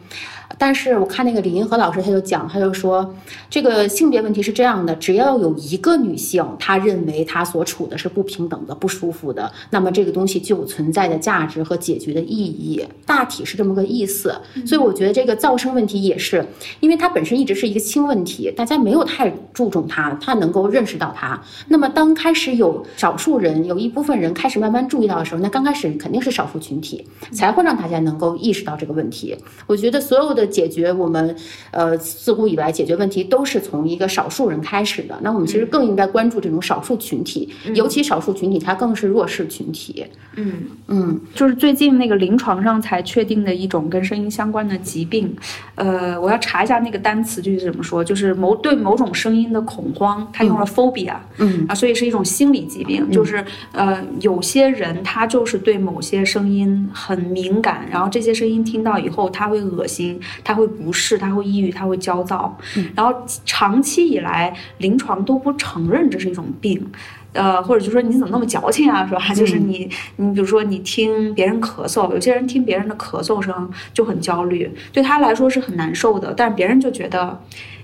[0.59, 3.15] 但是我看那个李银河老师，他就讲，他就说，
[3.49, 12.85] 这个性别问题是这样的：只要有一个女性，她认为她所处的是不平等的、不舒服的，那么这个东西就有存在的价值和解决的意义。
[13.07, 14.35] 大体是这么个意思。
[14.67, 16.45] 所以我觉得这个噪声问题也是，
[16.81, 21.41] 因为它本身一直是一个轻问题，大家没有太注重它，它能够认识到它。
[21.69, 29.37] 那么当开始有少数人，有一部分人开始慢慢注意到的时候，那刚开始肯定是少数群体才会让大家能够意识到这个问题。
[29.67, 30.40] 我觉得所有的。
[30.41, 31.37] 的解决我们，
[31.71, 35.19] 呃，自古以来解决问题都是从一个少数人开始的。
[35.23, 40.05] 那我们其实更应该关注这种少数群体，尤其少数群体它更是弱势群体。
[40.37, 40.53] 嗯
[40.89, 45.35] 嗯，就是最近那个临床上才确定的一种跟声音相关的疾病。
[45.75, 51.17] 呃，我要查一下那个单词具体怎么说，就是某对某种声音的恐慌，它用了 phobia。
[51.39, 60.21] 嗯啊，所以是一种心理疾病，就是呃，有些人他就是对某些声音很敏感，然后这些声音听到以后他会恶心。
[60.45, 62.57] 他会不适，他会抑郁，他会焦躁，
[62.95, 63.15] 然后
[63.45, 66.85] 长期以来临床都不承认这是一种病，
[67.33, 69.35] 呃，或者就说你怎么那么矫情啊，是吧？
[69.35, 77.41] 就是你，你比如说你听别人咳嗽，有些人听别人的咳嗽声就很焦虑，对他来说是很难受的，但别人就觉得。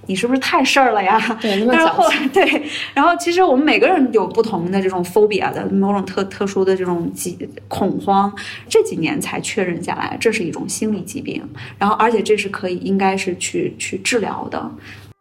[0.07, 1.19] 你是不是太事儿了呀？
[1.40, 2.62] 对，但是后来 对，
[2.95, 7.37] 然后其实我们每个人有不同的这种 phobia 的某种特特殊的这种疾
[7.69, 8.33] 恐慌，
[8.69, 11.42] 这几年才确认下来，这是一种心理疾病。
[11.79, 14.71] 然后而且这是可以应该是去去治疗的。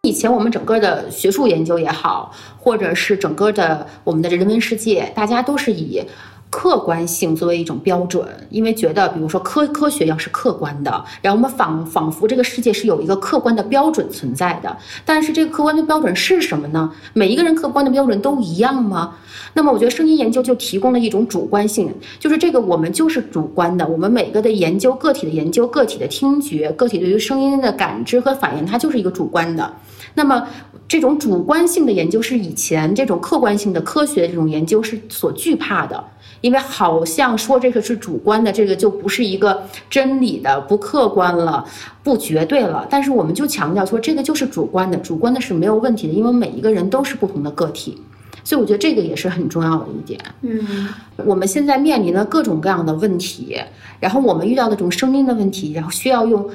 [0.03, 6.01] 以前我们整个的学术研究也好，或者是整个的我们的人文世界，大家都是以。
[6.49, 14.77] 客观性作为一种标准，因为觉得，比如说科科学要是客观的，然后我们仿仿佛这个世界是有一个客观的标准存在的。
[15.03, 16.91] 但是这个客观的标准是什么呢？
[17.13, 19.15] 每一个人客观的标准都一样吗？
[19.53, 29.73] 那么我觉得声音研究就提供了一种主观性，就是这个我们就是主观的，我们每个的研究个体的研究个体的听觉个体对于声音的感知和反应，它就是一个主观的。
[30.15, 30.47] 那么
[30.87, 36.03] 这种主观性的研究是以前这种客观性的科学这种研究是所惧怕的。
[36.41, 41.65] 因为好像说这个是主观的，这个就不是一个真理的，不客观了，
[42.03, 42.85] 不绝对了。
[42.87, 47.99] 但是我们就强调说，这个就是主观的，主观的是没有问题的，因为每一个人都是不同的个体，
[48.43, 50.19] 所以我觉得这个也是很重要的一点。
[50.41, 50.87] 嗯，
[51.25, 53.57] 我们现在面临的各种各样的问题，
[53.99, 56.47] 然后我们遇到的这种声音的问题，然后需要用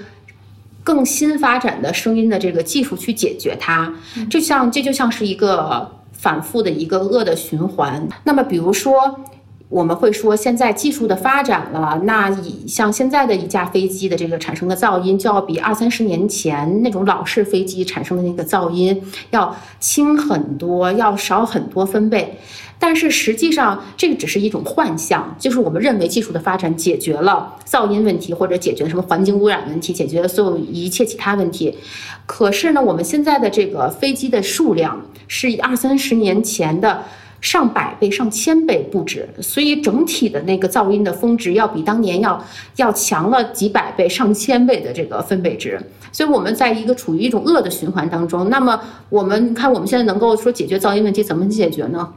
[0.85, 3.93] 更新发展的声音的这个技术去解决它，
[4.29, 8.09] 就像这就像是一个反复的一个恶的循环。
[8.25, 9.21] 那么比如说。
[9.71, 22.37] 我们会说，现在技术的发展了，那以像现在的一架飞机的这个产生的噪音，就要比二三十年前那种老式飞机产生的那个噪音要轻很多，要少很多分贝。
[22.81, 31.79] 但是实际上，这个只是一种幻象，就是我们认为技术的发展解决了噪音问题，或者解决了什么环境污染问题，解决了所有一切其他问题。
[32.27, 37.05] 可是呢，我们现在的这个飞机的数量是二三十年前的。
[37.41, 42.45] 上百倍、上千倍不止，所以整体的那个噪音的峰值要比当年要
[42.77, 45.81] 要强了几百倍、上千倍的这个分贝值。
[46.13, 48.51] 所以我们在一个处于一种恶的循环当中。
[48.51, 52.13] 那么我们看我们现在能够说解决噪音问题怎么解决呢？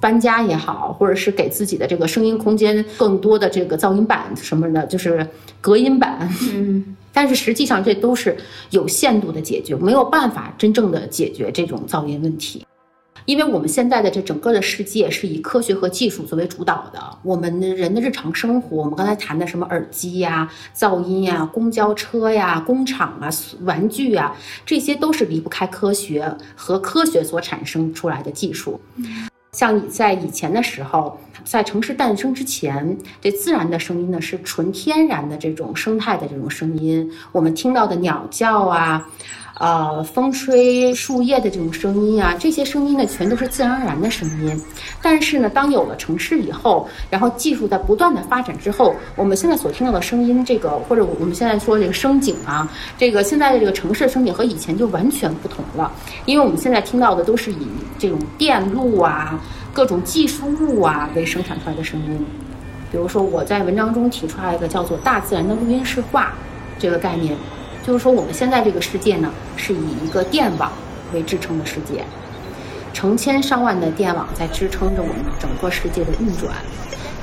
[0.00, 5.26] 搬家也好，或者是给自己的这个声音空间更多的这个噪音板什么的，就是
[5.60, 6.26] 隔音板。
[6.54, 8.34] 嗯， 但是实际上这都是
[8.70, 12.64] 有限度的解决，没有办法真正的解决这种噪音问题。
[13.26, 23.28] 因为我们现在的这整个的世界是以科学和技术作为主导的，我们人的日常生活，我们刚才谈的什么耳机呀、噪音呀、公交车呀、工厂啊、
[23.60, 28.80] 玩具啊，这些都是离不开科学和科学所产生出来的技术。
[29.52, 39.08] 像在以前的时候，在城市诞生之前，这自然的声音呢是纯天然的这种生态的这种声音，我们听到的鸟叫啊。
[39.60, 44.58] 呃，风吹树叶的这种声音啊，这些声音呢，全都是自然而然的声音。
[45.02, 55.92] 但是呢，当有了城市以后，然后技术在不断的发展之后，我们现在所听到的声音，这个或者我们现在说这个声景啊，这个现在的这个城市声景和以前就完全不同了。
[56.24, 57.68] 因为我们现在听到的都是以
[57.98, 59.38] 这种电路啊、
[59.74, 62.26] 各种技术物啊为生产出来的声音。
[62.90, 66.32] 比如说，我在文章中提出来一个叫做“大自然的录音室化”
[66.80, 67.36] 这个概念。
[67.86, 70.70] 就是说，我们现在这个世界呢，是以一个电网
[71.12, 72.04] 为支撑的世界，
[72.92, 76.52] 成千上万的电网在支撑着我们整个世界的运转。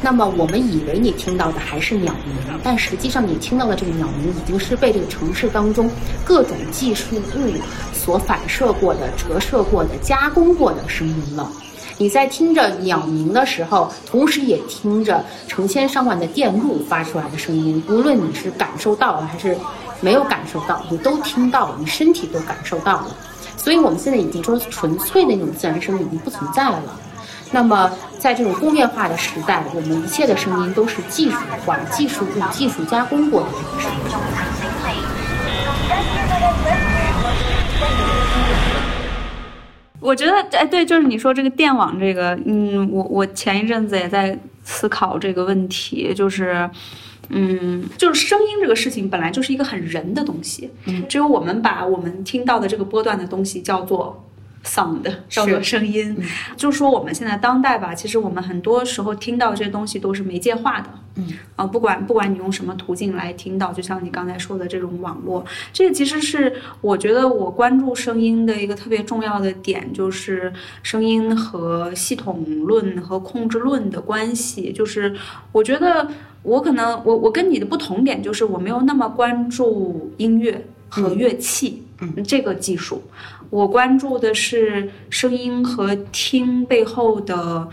[0.01, 5.89] 那么，我们以为你听到的还是鸟鸣，但实际上你听到的这个鸟鸣，已经是被这个城市当中
[6.23, 7.53] 各种技术物
[7.93, 11.51] 所反射过的、折射过的、加工过的声音了。
[11.97, 19.57] 你在听着鸟鸣的时候，同时也听着成千上万的电路发出来的声音，无论你是感受到了还是。
[19.99, 23.07] 没有感受到，你都听到了，你身体都感受到了，
[23.55, 26.81] 所以我们现在已经说纯粹的那种自然声音已经不存在了。
[27.51, 33.47] 那么，在这种工业化的时代，我们一切的声音都是技术化、技术物、技术加工过的
[33.81, 33.97] 声音。
[39.99, 46.69] 我觉得，哎，对，就是你说这个电网这个，嗯，我我前一阵子也在思考这个问题，就是。
[47.29, 54.25] 嗯，就是声音这个事情本来就是一个很人的东西，嗯，只有我们把我们听到的这个波段的东西叫做
[54.63, 56.17] sound，叫做声音。
[56.55, 61.27] 就是说我们现在当代吧，其实我们很多时候听到这些东西都是媒介化的，嗯。
[61.55, 75.13] 啊，不管不管你用什么途径来听到，就像你刚才说的这种网络，这个其实是我觉得我关注声音的一个特别重要的点，就是声音和系统论和控制论的关系，就是
[75.51, 76.07] 我觉得。
[76.47, 83.03] 我可能我我跟你的不同点就是我没有那么关注音乐和乐器嗯这个技术，
[83.49, 87.67] 我关注的是声音和听背后的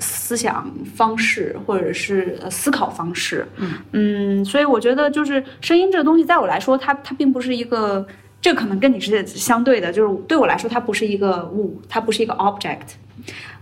[0.00, 3.46] 思想方式或者是思考方式。
[3.92, 8.04] 嗯，所以我觉得就是声音这个东西，在我来说，它它并不是一个，
[8.40, 12.96] 这可能跟你是相对的，就是对我来说，它不是一个物，它不是一个 object。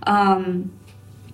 [0.07, 0.65] 嗯。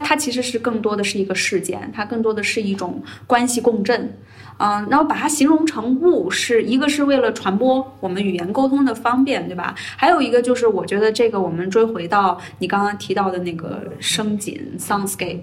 [0.00, 4.12] 它其实是更多的是一个事件，它更多的是一种关系共振，
[4.60, 9.74] 嗯，然后把它形容成物，是一个是为了传播我们语言沟通的方便，对吧？
[9.96, 15.42] 还有一个就是，我觉得这个我们追回到你刚刚提到的那个声景 （soundscape），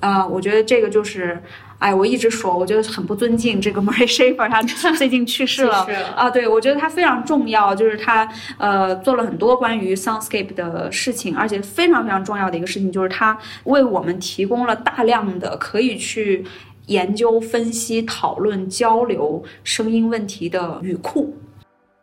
[0.00, 1.42] 啊，我觉得这个就是。
[1.78, 4.60] 哎，我一直说，我觉得很不尊敬这个 Murray Schafer，他
[4.96, 6.28] 最近去世了啊。
[6.28, 16.44] 对，我觉得他非常重要，就是他呃做了很多关于 soundscape 的事情，而且非常非常重要的一个事情就是他为我们提供了大量的可以去
[16.88, 21.34] 研究、分析、讨论、交流声音问题的语库。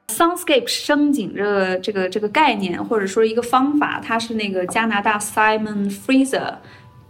[0.07, 6.55] soundscape 声景这个这个这个概念或者说一个方法，它是那个加拿大 Simon Fraser。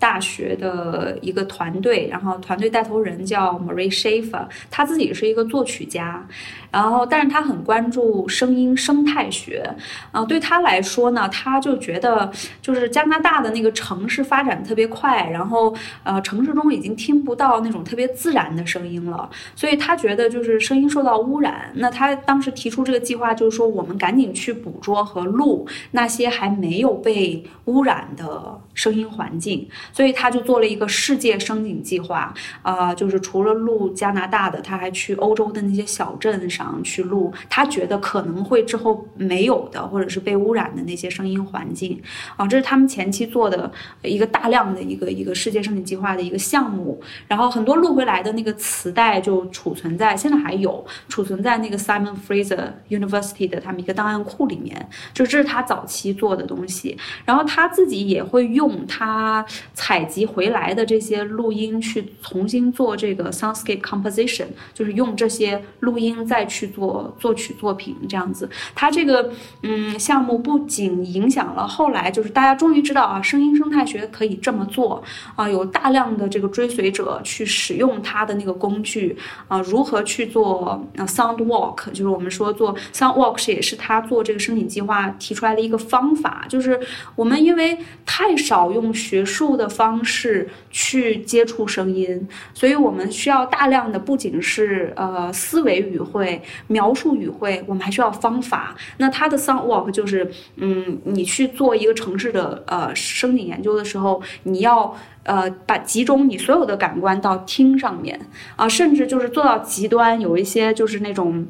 [0.06, 6.24] 大学的一个团队，然后团队带头人叫 Marie Schaefer，他自己是一个作曲家。
[6.70, 9.64] 然后，但是他很关注声音生态学，
[10.12, 12.30] 啊，对他来说呢，他就觉得
[12.62, 21.72] 就是加拿大的那个城市发展特别快，然后呃，城市中已经听不到那种特别自然的声音了，所以他觉得就是声音受到污染。
[21.76, 29.66] 那他当时提出这个计划，就是说我们赶紧去捕捉和录那些还没有被污染的声音环境，
[29.96, 36.66] 所以他就做了一个世界声景计划，啊，就是除了录加拿大的，他还去欧洲的那些小镇上。
[36.84, 42.02] 去录，他觉得可能会之后没有的，或者是被污染的那些声音环境
[42.36, 47.02] 啊，这是他们前期做的一个大量的一个一个世界声景计划的一个项目。
[47.28, 56.98] 然后很多录回来的那个磁带就储存在，现在还有储存在那个 Simon Fraser University 的他们一个档案库里面，就这是他早期做的东西。
[57.24, 59.46] 然后他自己也会用他
[59.86, 68.50] 采集回来的这些录音去重新做这个 soundscape composition，就是用这些录音再去做作曲作品这样子。
[68.74, 75.04] 它这个嗯项目不仅影响了后来，就是大家终于知道啊，声音生态学可以这么做
[75.36, 79.16] 啊，有大量的这个追随者去使用它的那个工具
[79.48, 86.80] 啊，如何去做啊 sound walk，就是我们说做 sound walk 是也是他做这个申请计划提出来的一个方法，就是
[87.16, 98.76] 我们因为太少用学术的方式去接触声音，所以我们需要大量的不仅是呃思维语汇、描述语汇，我们还需要方法。
[98.98, 108.20] 那它的 sound walk 就是，嗯，你去做一个城市的呃声景研究的时候，你要呃把集中你所有的感官到听上面
[108.56, 111.48] 啊，甚至就是做到极端，有一些就是那种。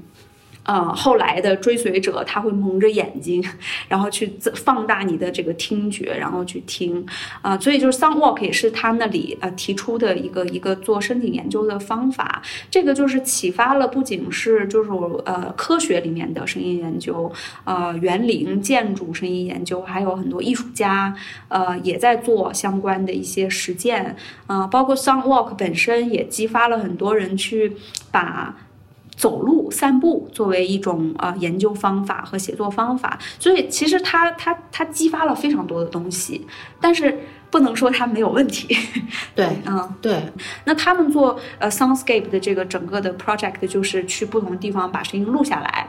[0.65, 3.43] 呃，后来的追随者他会蒙着眼睛，
[3.87, 7.05] 然后去放大你的这个听觉，然后去听，
[7.41, 12.41] 啊，所以就是 sound walk 也是他那里呃提出的一个一个做身体研究的方法。
[12.71, 14.89] 这个就是启发了不仅是就是
[15.25, 17.31] 呃科学里面的声音研究，
[17.63, 21.15] 呃园林建筑声音研究，还有很多艺术家
[21.47, 24.15] 呃也在做相关的一些实践，
[24.47, 27.73] 啊，包括 sound walk 本身也激发了很多人去
[28.11, 28.55] 把。
[29.15, 36.45] 走路散步作为一种呃研究方法和写作方法，所以其实它它它激发了非常多的东西，
[36.81, 37.17] 但是
[37.49, 38.75] 不能说它没有问题。
[39.33, 40.21] 对， 嗯，对。
[40.65, 45.87] 那他们做呃 soundscape 的这个整个的 project 就是去不同地方把声音录下来。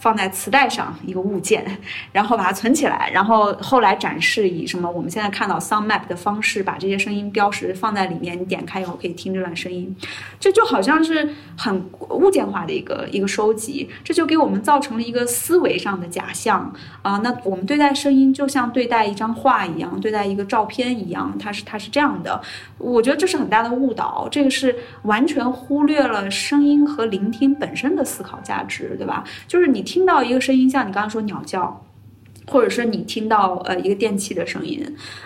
[0.00, 1.62] 放在磁带上一个物件，
[2.10, 9.94] 然后把它存起来，然后后来展示以什么我们现在看到 sound map 的方式，把这些声音标识放在里面，你点开以后可以听这段声音，
[10.40, 17.18] 这就好像是很物件化的一个一个收集，这就给我们造成了一个思维上的假象啊。
[17.22, 22.40] 那我们对待声音就像对待一张画一样，对待一个照片一样，它是它是这样的，
[22.78, 29.22] 我觉得这是很大的误导，这个是完全忽略了声音和聆听本身的思考价值，对吧？
[29.46, 29.84] 就是你。
[29.90, 31.84] 听到一个声音，像你刚刚说鸟叫，
[32.46, 34.80] 或者是你听到呃一个电器的声音，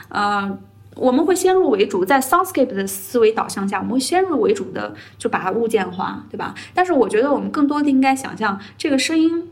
[0.09, 0.59] 呃，
[0.97, 6.55] 我们会先入为主，在 soundscape 的思维导向下，我们会先入为主的就把它物件化，对吧？
[6.73, 9.51] 但是我觉得我们更多的应该想象这个声音。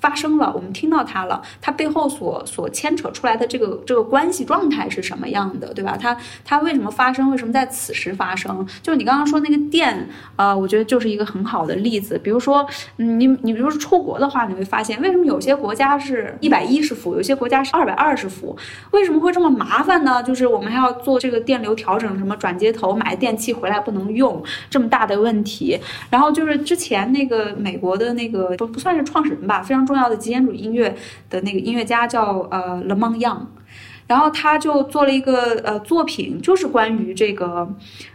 [0.00, 5.96] 发生了，我们听到它了，它背后所所牵扯出来的这个这个关系状态是什么样的，对吧？
[6.00, 7.30] 它它为什么发生？
[7.30, 8.66] 为什么在此时发生？
[8.82, 12.18] 就是你刚刚说那个电，呃，我觉得就是一个很好的例子。
[12.18, 12.66] 比如说，
[12.96, 18.56] 嗯，你你比如说出国的话，你会发现为什么有些国家是一百一十伏，有些国家是二百二十伏？
[18.92, 20.22] 为什么会这么麻烦呢？
[20.22, 25.78] 就是我们还要做这个电流调整，什么转接头买电器回来不能用，这么大的问题。
[26.08, 29.81] 然后就是之前那个美国的那个不不算是创始人吧，非常。
[29.84, 30.94] 重要的极简主义音乐
[31.28, 33.40] 的那个音乐家叫呃 Le Mon Young，
[34.06, 37.68] 然后他就做了一个呃作品，就是关于这个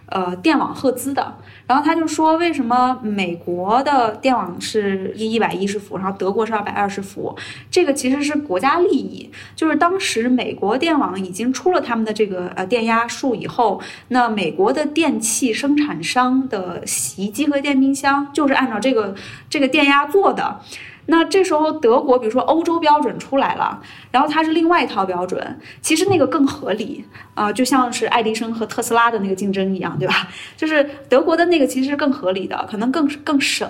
[0.07, 1.37] 呃电网赫兹的。
[1.67, 7.35] 然后他就说，为什么美国的电网是一一百一十伏，然后德国是二百二十伏？
[7.69, 19.13] 这个其实是国家利益，就是当时美国电网已经出了他们的这个呃电压数以后，那美国的电器生产商的洗衣机和电冰箱就是按照这个
[19.49, 20.61] 这个电压做的。
[21.07, 23.81] 那这时候德国，比如说欧洲标准出来了，
[24.11, 27.03] 然后它是另外一套标准，其实那个更合理
[27.33, 30.27] 啊，就像是爱迪生和特斯拉的那个竞争一样，对吧？
[30.55, 33.69] 就是德国的那个其实是更合理的，可能更更省。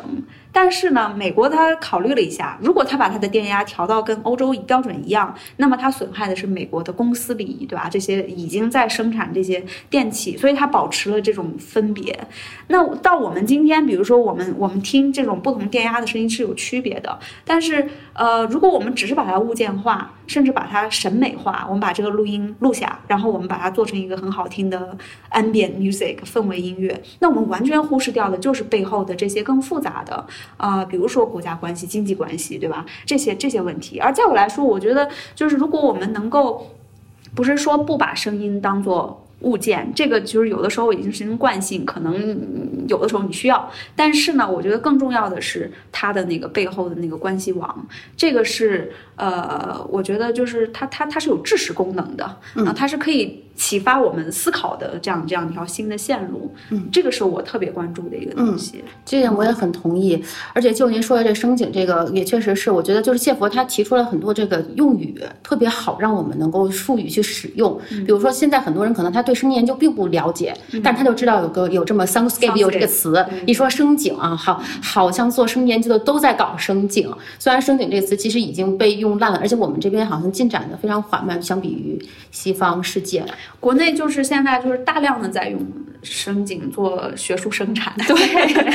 [0.52, 7.88] 但是呢，美国它考虑了一下，如果它把它的电压调到跟欧洲标准一样，那么它损害的是美国的公司利益，对吧？
[7.90, 12.18] 这些已经在生产这些电器，所以它保持了这种分别。
[12.68, 24.98] 那到我们今天，比如说我们我们听这种不同电压的声音是有区别的，但是呃，如果我们只是把它物件化，甚至把它审美化，我们把这个录音录下，然后我们把它做成一个很好听的
[25.32, 30.26] ambient music 氛围音乐，那我们完全忽视掉的就是背后的这些更复杂的。
[30.58, 32.86] 啊，比如说国家关系、经济关系，对吧？
[33.06, 34.00] 这些这些问题。
[34.00, 36.68] 而在我来说，我觉得就是如果我们能够，
[37.36, 42.38] 不是说不把声音当做物件，这个就是有的时候已经形成惯性，可能
[42.88, 43.70] 有的时候你需要。
[43.96, 52.26] 但是呢，我觉得更重要的是它的那个背后的那个关系网，这个是呃，我觉得就是它它它是有知识功能的
[52.66, 53.44] 啊，它是可以。
[53.58, 58.84] 启发我们思考的这样这样一条新的线路，嗯，这个是我特别关注的一个东西。
[59.04, 67.78] 这点我也很同意，而且就您说的这声景，这个也确实是，我觉得就是谢佛他提出了很多这个用语，特别好让我们能够术语去使用。
[67.90, 77.12] 比如说现在很多人可能他对声音研究并不了解，但他就知道有个有这么 soundscape 有这个词，一说声景啊，好，好像做声音研究的都在搞声景。
[77.40, 82.00] 虽然声景这个词其实已经被用烂了，而且我们这边好像进展的非常缓慢，相比于
[82.30, 83.26] 西方世界，
[83.60, 85.60] 国内就是现在就是大量的在用
[86.04, 88.16] 声景做学术生产，对，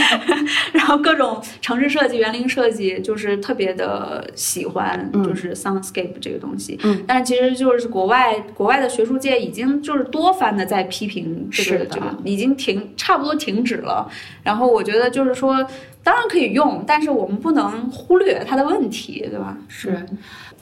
[0.74, 6.78] 然后各种城市设计、园林设计就是特别的喜欢，就是 soundscape 这个东西。
[6.82, 14.10] 嗯，但是其实就是国外国外的学术界已经就是多番的在批评这个这个，已经停差不多停止了。
[14.42, 15.64] 然后我觉得就是说，
[16.02, 19.56] 当然可以用，但是我们不能忽略它的问题，对吧？
[19.68, 20.04] 是。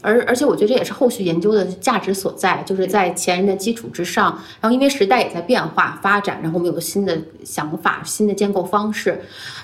[0.02, 9.20] 而而且我觉得这也是后续研究的价值所在，就是在前人的基础之上，然后因为时代也在变化发展，然后我们有了新的想法、新的建构方式。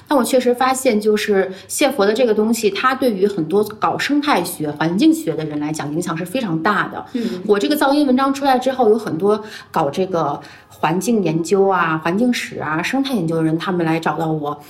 [0.09, 7.05] 但我确实发现，就是谢佛的这个东西，它对于很多搞生态学、环境学的人来讲，影响是非常大的。
[7.15, 14.63] 嗯，我这个噪音文章出来之后，有很多搞这个环境研究啊、环境史啊、生态研究的人，他们来找到我。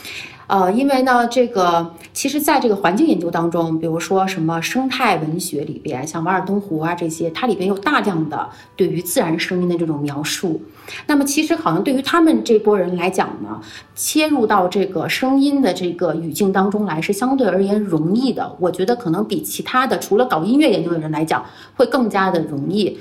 [0.46, 10.62] 呃，因为呢，这个其实在这个环境研究当中，比如说什么生态文学里边，像《瓦尔登湖》啊这些，它里边有大量的对于自然声音的这种描述。
[11.08, 13.60] 那么其实好像对于他们这波人来讲呢，
[13.96, 18.54] 切入到这个声音的这个语境当中来是相对而言容易的。
[18.60, 21.44] 我觉得可能比其他的除了搞音乐研究的人来讲，
[21.74, 22.96] 会更加的容易。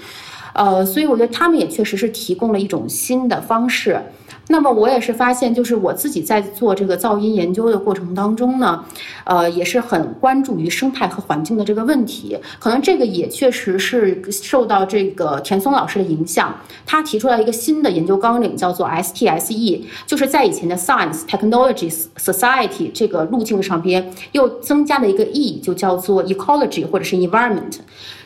[0.53, 4.01] 呃，所以我觉得他们也确实是提供了一种新的方式。
[4.47, 8.85] 那么我也是发现，就是我自己在做这个噪音研究的过程当中呢，
[9.23, 12.37] 呃，也是很关注于生态和环境的这个问题。
[12.59, 27.77] 可能这个也确实是受到这个田松老师的影响，他提出来一个新的研究纲领，叫做 STSE，就是在以前的 Science Technology Society 这个路径上边又增加了一个 E，就叫做 Ecology 或者是 Environment。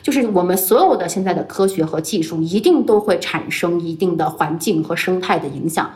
[0.02, 5.90] 就是我们所有的现在的科学和技术，一定都会产生一定的环境和生态的影响。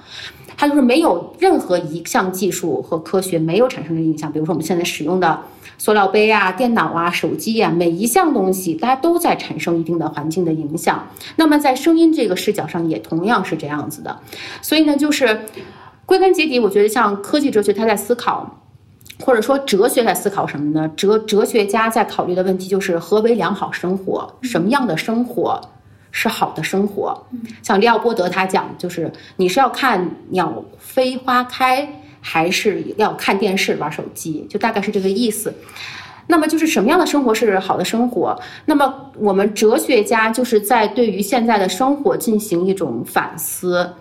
[0.57, 4.30] 它就是没有任何一项技术和科学没有产生的影响。
[4.32, 5.40] 比如说我们现在使用的
[5.78, 11.07] 塑料杯啊、电脑啊、手机啊，每一项东西，大家都在产生一定的环境的影响。
[11.36, 14.18] 那么在声音这个视角上，也同样是这样子的。
[14.62, 15.40] 所以呢，就是
[16.07, 18.61] 归根结底，我觉得像科技哲学，它在思考。
[19.20, 20.90] 或者说哲学在思考什么呢？
[20.96, 24.28] 哲哲学家在考虑的问题就是何为良好生活？
[24.42, 25.61] 什么样的生活
[26.16, 27.26] 是好的生活？
[27.60, 34.46] 像利奥波德他讲，就是你是要看鸟飞花开，还是要看电视玩手机？
[34.48, 35.52] 就大概是这个意思。
[36.28, 38.40] 那么就是什么样的生活是好的生活？
[38.66, 43.94] 那么我们哲学家就是在对于现在的生活进行一种反思，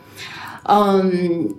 [0.66, 1.49] 嗯。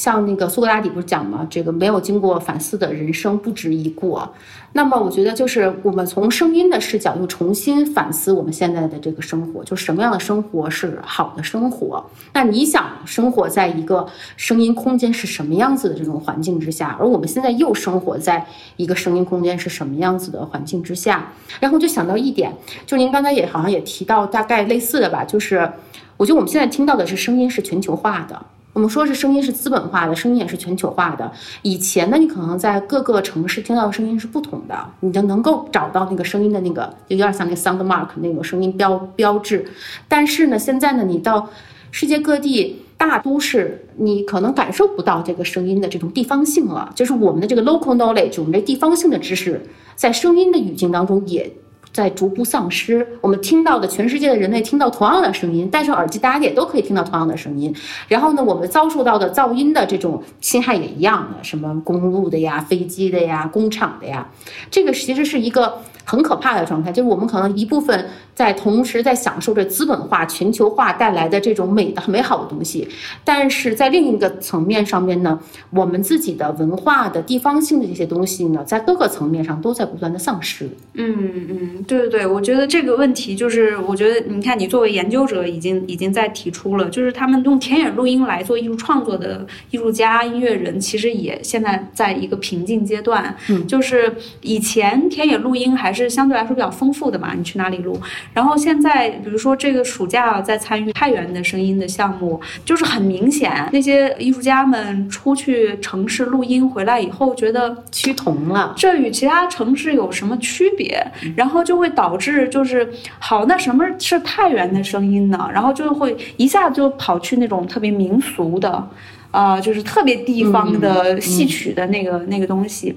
[0.00, 1.46] 像那个苏格拉底不是讲吗？
[1.50, 4.26] 这个没有经过反思的人生不值一过。
[4.72, 12.02] 那么我觉得就是我们从声音的视角又重新反思我们现在的这个生活，就什么样的生活是好的生活？
[12.32, 14.06] 那你想生活在一个
[14.38, 16.96] 声音空间是什么样子的这种环境之下？
[16.98, 18.46] 而我们现在又生活在
[18.78, 21.30] 一个声音空间是什么样子的环境之下？
[21.60, 22.50] 然后就想到一点，
[22.86, 25.70] 就您刚才也好像也提到大概类似的吧，就是
[26.16, 28.40] 我觉得我们现在听到的是声音是全球化的。
[28.80, 31.30] 我们说是声音是资本化的，声音也是全球化的。
[31.60, 39.66] 以前呢，你可能在各个城市听到的声音是不同的，你就能够找到那个声音的那个，就有点像那个 sound mark 那种声音标标志。
[40.08, 41.50] 但是呢，现在呢，你到
[41.90, 46.90] 世界各地大都市，你可能感受不到这个声音的这种地方性了。
[46.94, 49.60] 就是我们的这个 local knowledge，我们这地方性的知识，
[49.94, 51.52] 在声音的语境当中也。
[51.92, 57.74] 在逐步丧失，我们听到的全世界的人类听到同样的声音，戴上耳机大家也都可以听到同样的声音。
[58.08, 64.26] 然后呢，我们遭受到的噪音的这种侵害也一样的，什么公路的呀、飞机的呀、工厂的呀，
[64.70, 65.78] 这个其实是一个。
[66.02, 72.88] 很可怕的状态，就是我们可能一部分在同时在享受着资本化、全球化带来的这种美的美好的东西，
[73.22, 75.38] 但是在另一个层面上面呢，
[75.70, 80.68] 我们自己的文化的地方性的这些东西呢，在各个层面上都在不断的丧失。
[80.94, 93.36] 嗯嗯，对对对，我觉得这个问题就是，我觉得你看，你作为研究者，已经已经在提出了，就是他们用田野录音来做艺术创作的艺术家、音乐人，其实也现在在一个瓶颈阶段。
[93.48, 96.00] 嗯，就是以前田野录音还是。
[96.00, 98.00] 是相对来说比较丰富的嘛，你去哪里录？
[98.32, 111.06] 然后现在，比如说这个暑假在参与太原的声音的项目，就是很明显，那些艺术家们出去城市录音回来以后，觉得趋同了，这与其他城市有什么区别？
[111.36, 115.48] 然后就会导致就是好，那什么是太原的声音呢？
[115.54, 118.88] 然后就会一下就跑去那种特别民俗的，
[119.30, 122.92] 啊，就是特别地方的戏曲的那个那个东西。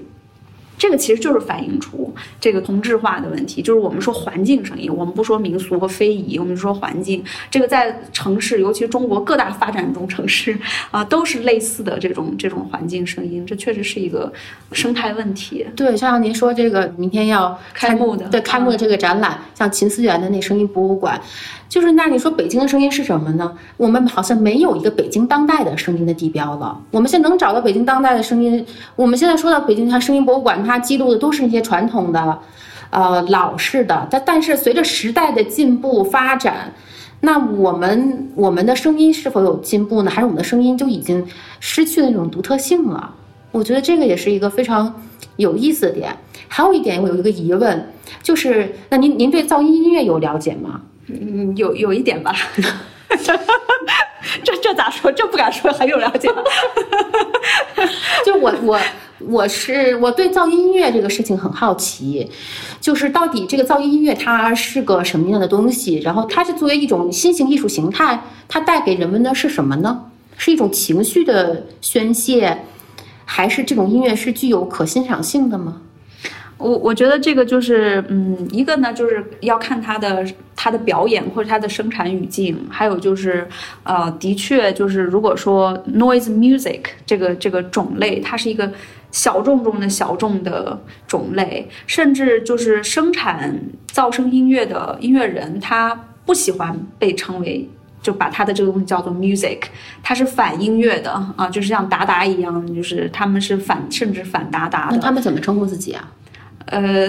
[0.76, 7.22] 这个其实就是反映出这个同质化的问题，就是我们说环境声音，我们不说民俗和非遗，我们说环境。
[7.50, 10.56] 这个在城市，尤其中国各大发展中城市
[10.90, 14.32] 啊，都是类似的这种这种环境声音，这确实是一个
[14.72, 15.66] 生态问题。
[15.76, 21.20] 对，像您说这个明天要开幕的，对开幕的这个展览，像秦思源的那声音博物馆。
[21.66, 23.52] 就是那你说北京的声音是什么呢？
[23.76, 26.80] 我们好像没有一个北京当代的声音的地标了。
[26.92, 28.64] 我们现在能找到北京当代的声音，
[28.94, 32.38] 我们现在说到北京它声音博物馆，它记录的都是一些传统的，
[32.90, 34.08] 呃老式的。
[34.10, 36.72] 但但是随着时代的进步发展，
[37.20, 40.10] 那我们我们的声音是否有进步呢？
[40.10, 41.26] 还是我们的声音就已经
[41.60, 43.14] 失去了那种独特性了？
[43.52, 44.94] 我觉得这个也是一个非常
[45.36, 46.16] 有意思的点。
[46.48, 47.88] 还有一点，我有一个疑问，
[48.22, 50.80] 就是那您您对噪音音乐有了解吗？
[51.06, 52.34] 嗯，有有一点吧，
[54.44, 55.10] 这这咋说？
[55.12, 56.28] 这不敢说很有了解。
[58.24, 58.80] 就我我
[59.18, 62.30] 我是我对噪音音乐这个事情很好奇，
[62.80, 66.00] 就是到底这个噪音音乐它是个什么样的东西？
[66.00, 70.06] 然后它是作为一种新型艺术形态，它带给人们的是什么呢？
[70.36, 72.64] 是一种情绪的宣泄，
[73.24, 75.80] 还是这种音乐是具有可欣赏性的吗？
[76.56, 80.24] 我我觉得这个就是，嗯，一个呢就是要看他的
[80.54, 83.46] 他的表演或者他的生产语境，还有就是，
[83.82, 88.72] 呃，的确就是如果说 noise music 这个这个种类，它是一个
[89.10, 93.60] 小众中的小众的种类，甚至就是生产
[93.92, 97.68] 噪声音乐的音乐人，他不喜欢被称为，
[98.00, 99.58] 就把他的这个东西叫做 music，
[100.02, 104.98] 他是反音乐的啊，就是像达达一样，就是他们是反甚至反达达的。
[104.98, 106.08] 他们怎么称呼自己啊？
[106.66, 107.06] 呃，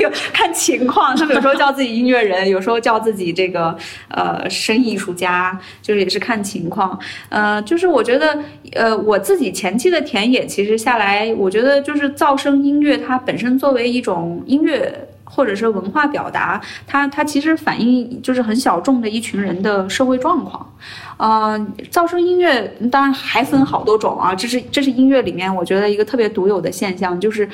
[0.00, 3.76] 有看情况，他们有时候叫自己音乐人，有时候叫自己这个
[4.08, 6.98] 呃声艺术家，就是也是看情况。
[7.28, 8.36] 呃，就是我觉得，
[8.72, 20.74] 呃，我自己前期的田野其实下来，我觉得就是噪声音乐它本身作为一种音乐或者是文化表达，它它其实反映就是很小众的一群人的社会状况。
[21.16, 27.48] 呃，噪声音乐当然还分好多种啊，这是这是音乐里面我觉得一个特别独有的现象，就是。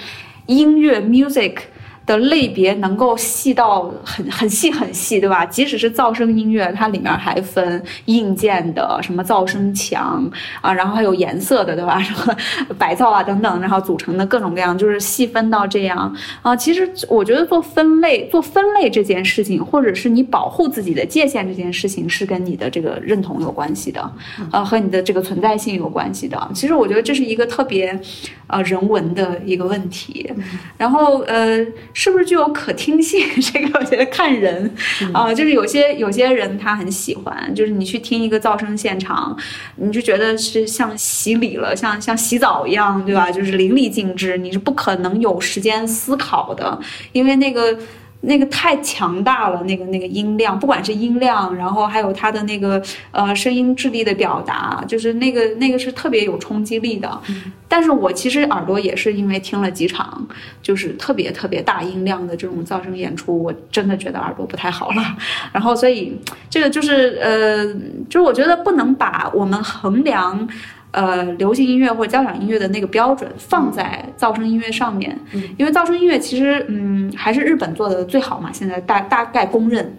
[0.53, 1.61] 音乐 music
[2.05, 5.44] 的类别能够细到很很细很细，对吧？
[5.46, 10.30] 即使是噪声音乐，它里面还分硬件的，什么噪声墙
[10.61, 12.00] 啊，然后还有颜色的，对吧？
[12.03, 12.36] 什么
[12.78, 16.57] 白噪啊等等，然后组成的各种各样，就是细分到这样啊。
[16.57, 24.12] 其实我觉得做分类做分类这件事情，或者是你保护自己的界限这件事情，是跟你的这个认同有关系的，
[24.50, 26.50] 呃，和你的这个存在性有关系的。
[26.55, 27.98] 其实我觉得这是一个特别。
[28.48, 30.30] 呃，人文的一个问题，
[30.76, 31.64] 然后呃，
[31.95, 33.26] 是不是具有可听性？
[33.53, 34.74] 这个我觉得看人
[35.12, 39.36] 啊，就是有些有些人他很喜欢，就是你去听一个噪声现场，
[39.76, 43.30] 你就觉得是像洗礼了，像像洗澡一样，对吧？
[43.30, 46.78] 就是淋漓尽致，你是不可能有时间思考的，
[47.12, 47.78] 因为那个。
[48.25, 57.20] 那个太强大了，那个那个音量，不管是音量，然后还有它的那个呃声音质地的表达，就是那个那个是特别有冲击力的。
[57.68, 60.25] 但是我其实耳朵也是因为听了几场，
[60.62, 65.03] 就是特别特别大音量的这种噪声演出，我真的觉得耳朵不太好了。
[65.53, 66.16] 然后所以
[66.49, 67.66] 这个就是呃，
[68.09, 70.49] 就是我觉得不能把我们衡量。
[70.93, 75.18] 呃，流行音乐或者交响音乐的那个标准放在噪声音乐上面，
[75.57, 79.97] 因为噪声音乐其实，嗯，还是日本做的最好嘛，现在大大概公认。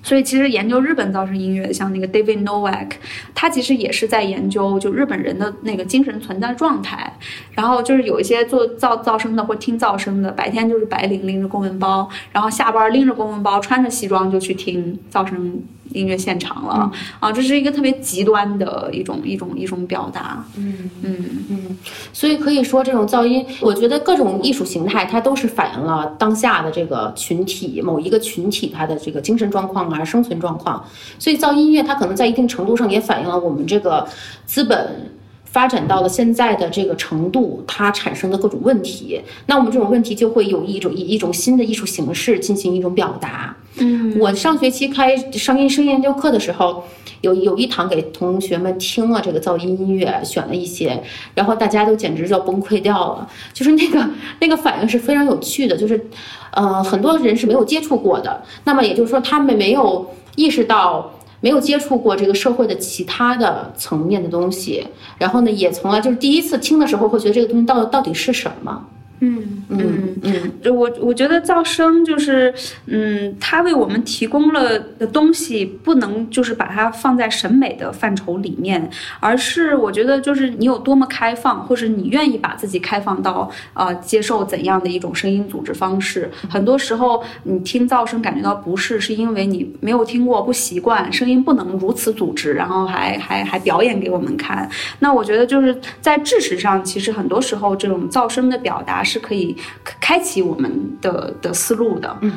[0.00, 2.90] 所以其实研究日本噪声音乐，像那个 David Novak，
[3.34, 7.12] 他其实也是在研究就日本人的那个精神存在状态。
[7.52, 15.60] 然后就是有一些做噪噪声的或听噪声的，白天就是白领拎着公文包，然后下班拎着公文包，穿着西装就去听噪声。
[15.92, 20.44] 音乐现场了啊，这是一个特别极端的一种一种一种表达。
[20.56, 21.16] 嗯嗯
[21.50, 21.78] 嗯，
[22.12, 30.84] 所以可以说这种噪音，我觉得各种艺术形态它都是反映了当下的这个群体某一个群体它的这个精神状况啊、生存状况。
[31.18, 34.06] 所以噪音乐它可能在一定程度上也反映了我们这个
[34.46, 35.17] 资本。
[35.50, 43.56] 发展到了现在的这个程度，它产生的各种问题，那我们这种问题就会有一种以一种新的艺术形式进行一种表达。
[43.78, 46.84] 嗯，我上学期开声音声研究课的时候，
[47.22, 51.02] 有有一堂给同学们听了这个噪音音乐，选了一些，
[51.34, 54.06] 然后大家都简直就要崩溃掉了，就是那个
[54.40, 56.06] 那个反应是非常有趣的，就是，
[56.50, 61.10] 呃，很多人是没有接触过的，那么也就是说他们没有意识到。
[61.40, 64.86] 没有接触过这个社会的其他的层面的东西，
[65.18, 68.86] 然后呢，也从来就是第一次听的时候会觉得这个东西到到底是什么？
[69.20, 72.54] 嗯嗯嗯，就我我觉得噪声就是，
[72.86, 78.88] 嗯，它为我们提供了的东西，不能就是把它放在审美的范畴里面，
[79.18, 86.30] 而是我觉得就是你有多么开放，或者你愿意把自己开放到呃接受怎样的一种声音组织方式。
[86.48, 94.70] 很多时候你听噪声感觉到不适，是因为你没有听过，不习惯，声音不能如此组织，然后还还还表演给我们看。
[95.00, 99.02] 那我觉得就是在知识上，其实很多时候这种噪声的表达。
[99.08, 102.32] 是可以开启我们的的思路的，嗯。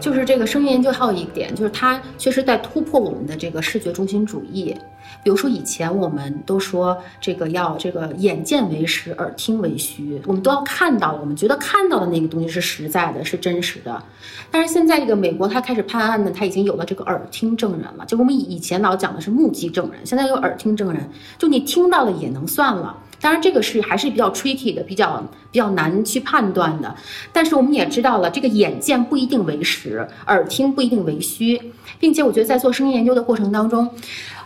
[0.00, 4.74] 就是这个声音研究还有一点，就是它确实在突破我们的这个视觉中心主义。
[5.22, 14.02] 比如说以前我们都说这个要这个眼见为实，耳听为虚，我们都要看到，我们觉得看到的那个东西是实在的，是真实的。
[14.50, 18.06] 但是现在这个美国它开始判案呢，它已经有了这个耳听证人了。
[18.06, 22.96] 就我们以前老讲的是目击证人，现在有耳听证人，就你听到了也能算了。
[23.20, 26.94] 当然，这个是还是比较 tricky 的，比较比较难去判断的。
[27.32, 31.60] 但是我们也知道了，这个眼见不一定为实，耳听不一定为虚，
[31.98, 33.88] 并且我觉得在做声音研究的过程当中，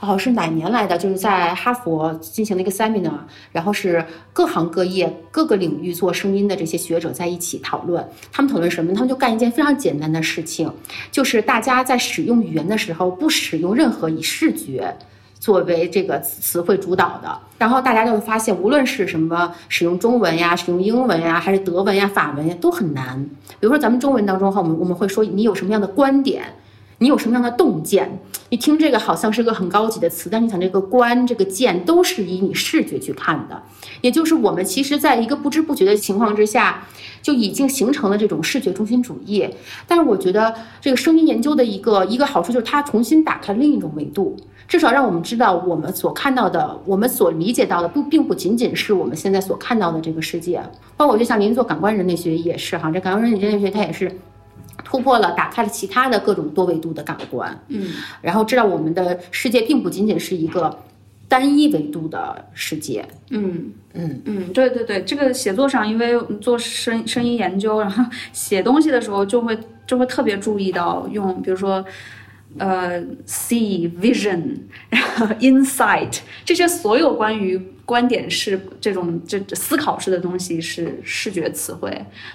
[0.01, 0.99] 哦，是哪年来的？
[0.99, 3.13] 就是在哈佛进行了一个 seminar，
[3.53, 8.05] 然后是各行各业、各个领域做声音的这些学者在一起讨论。
[8.33, 8.93] 他们讨论什么？
[8.93, 10.69] 他们就干一件非常简单的事情，
[11.13, 14.93] 就是大家在使用语言的时候，不使用任何以视觉。
[15.45, 23.23] 作为这个词汇主导的，然后大家就会发现，无论是什么使用中文呀、使用英文呀，还是德文呀、法文呀，都很难。
[23.61, 26.45] 比如说咱们中文当中哈，我们我们会说你有什么样的观点，
[26.97, 28.19] 你有什么样的洞见，
[28.49, 33.63] 你听这个好像是个很高级的词，但你想这个观这个见都是以你视觉去看的，
[34.01, 36.87] 也就是我们其实在一个不知不觉的情况之下，
[37.21, 39.47] 就已经形成了这种视觉中心主义。
[39.87, 44.35] 但是我觉得这个声音研究的一个一个好处就是它重新打开另一种维度。
[44.67, 50.63] 至少让我们知道，我们所看到的，我们所理解到的，不并不仅仅是我们现在所看到的这个世界。
[50.97, 54.11] 包括就像您做感官人类学也是哈，这感官人类学它也是
[54.83, 57.89] 突破了，打开了其他的各种多维度的感官，嗯，
[58.23, 60.75] 然后知道我们的世界并不仅仅是一个
[61.29, 63.05] 单一维度的世界。
[63.31, 68.03] 嗯嗯嗯，对对对，这个写作上，因为做声声音研究，然后
[68.33, 71.85] 写东西的时候就会就会特别注意到用，比如说。
[72.58, 74.58] 呃，see vision，
[74.90, 77.60] 然后 insight，这些所有关于。
[77.85, 81.91] 观点是这种这思考式的东西是视觉词汇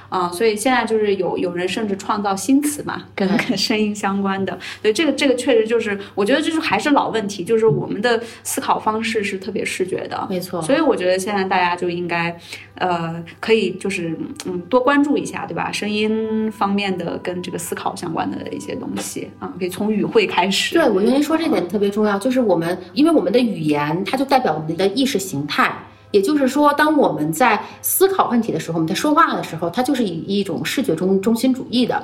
[0.08, 4.58] 啊，所以现在就是有有人甚至创造新词嘛，跟 跟声音相关的。
[4.82, 10.62] 所以这个这个确实就是，我觉得就是还是老问题，就是我们的思考方式是特别视觉的，没错。
[10.62, 12.40] 所以我觉得现在大家就应该，
[12.76, 15.72] 呃，可以就是嗯多关注一下，对吧？
[15.72, 20.76] 声音方面的跟这个思考相关的一些东西啊，可以从语汇开始。
[20.76, 25.39] 对，我觉得您说这点特别重要，就是我们因为我们的语言它就代表我们的意识形。
[25.40, 25.74] 形态，
[26.12, 32.04] 也就是说，当我们在思考问题的时候，我们在说话的时候，它就是以一种视觉中中心主义的。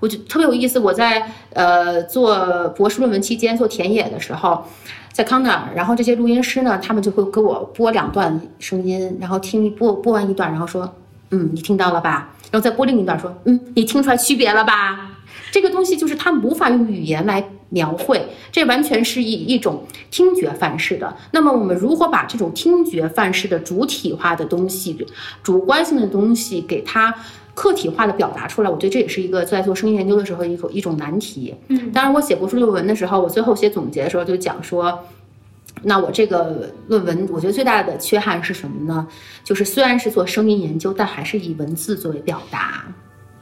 [0.00, 4.64] 我就特别有意思，我在呃做博士论文期间做田野的时候，
[5.12, 10.94] 在康奈尔，然后这些录音师呢，他们就会给我播两段声音，然后听播播完一段，然后说，
[11.30, 12.34] 嗯，你听到了吧？
[12.50, 15.10] 然后再播另一段，说，嗯，你听出来区别了吧？
[15.50, 17.44] 这个东西就是他们无法用语言来
[17.74, 21.16] 描绘，这完全是一一种听觉范式的。
[21.32, 24.96] 那么我们如何把这种听觉范式的主体化的东西、
[25.42, 27.12] 主观性的东西给它
[27.52, 28.70] 客体化的表达出来？
[28.70, 31.52] 我觉得这也是一个在做声音研究的时候一种一种难题。
[31.66, 34.96] 嗯，当然我写博士论文的时候，我最后写总结的时候就讲说，
[35.82, 39.06] 那我这个论文我觉得最大的缺憾是什么呢？
[39.42, 42.84] 就是虽然是做声音研究，但还是以文字作为表达。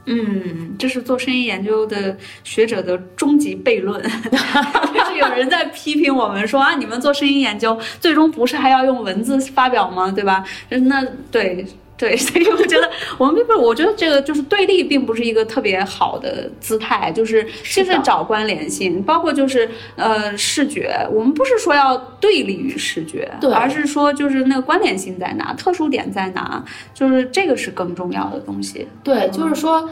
[0.06, 4.02] 嗯，这是做声音研究的学者的终极悖论。
[4.02, 10.10] 就是有人在批评我们说啊，你们做声音研究，最终不是还要用文字发表吗？
[10.10, 10.44] 对吧？
[10.68, 11.66] 那对。
[12.02, 28.88] 对， 所以我觉得我们并不是，我觉得这个就是对立，并不是一个特别好的姿态，就是就是找关联性，包括就是呃视觉，我们不是说要对立于视觉，对，而是说就是那个关联性在哪，特殊点在哪，就是这个是更重要的东西。
[29.04, 29.88] 对，就是说。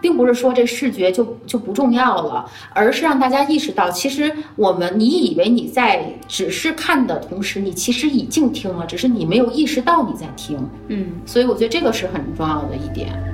[0.00, 10.58] 并不是说这视觉就就不重要了，而是让大家意识到，其实我们你以为你在只是看的同时，你其实已经听了，只是你没有意识到你在听。
[10.88, 13.33] 嗯，所以我觉得这个是很重要的一点。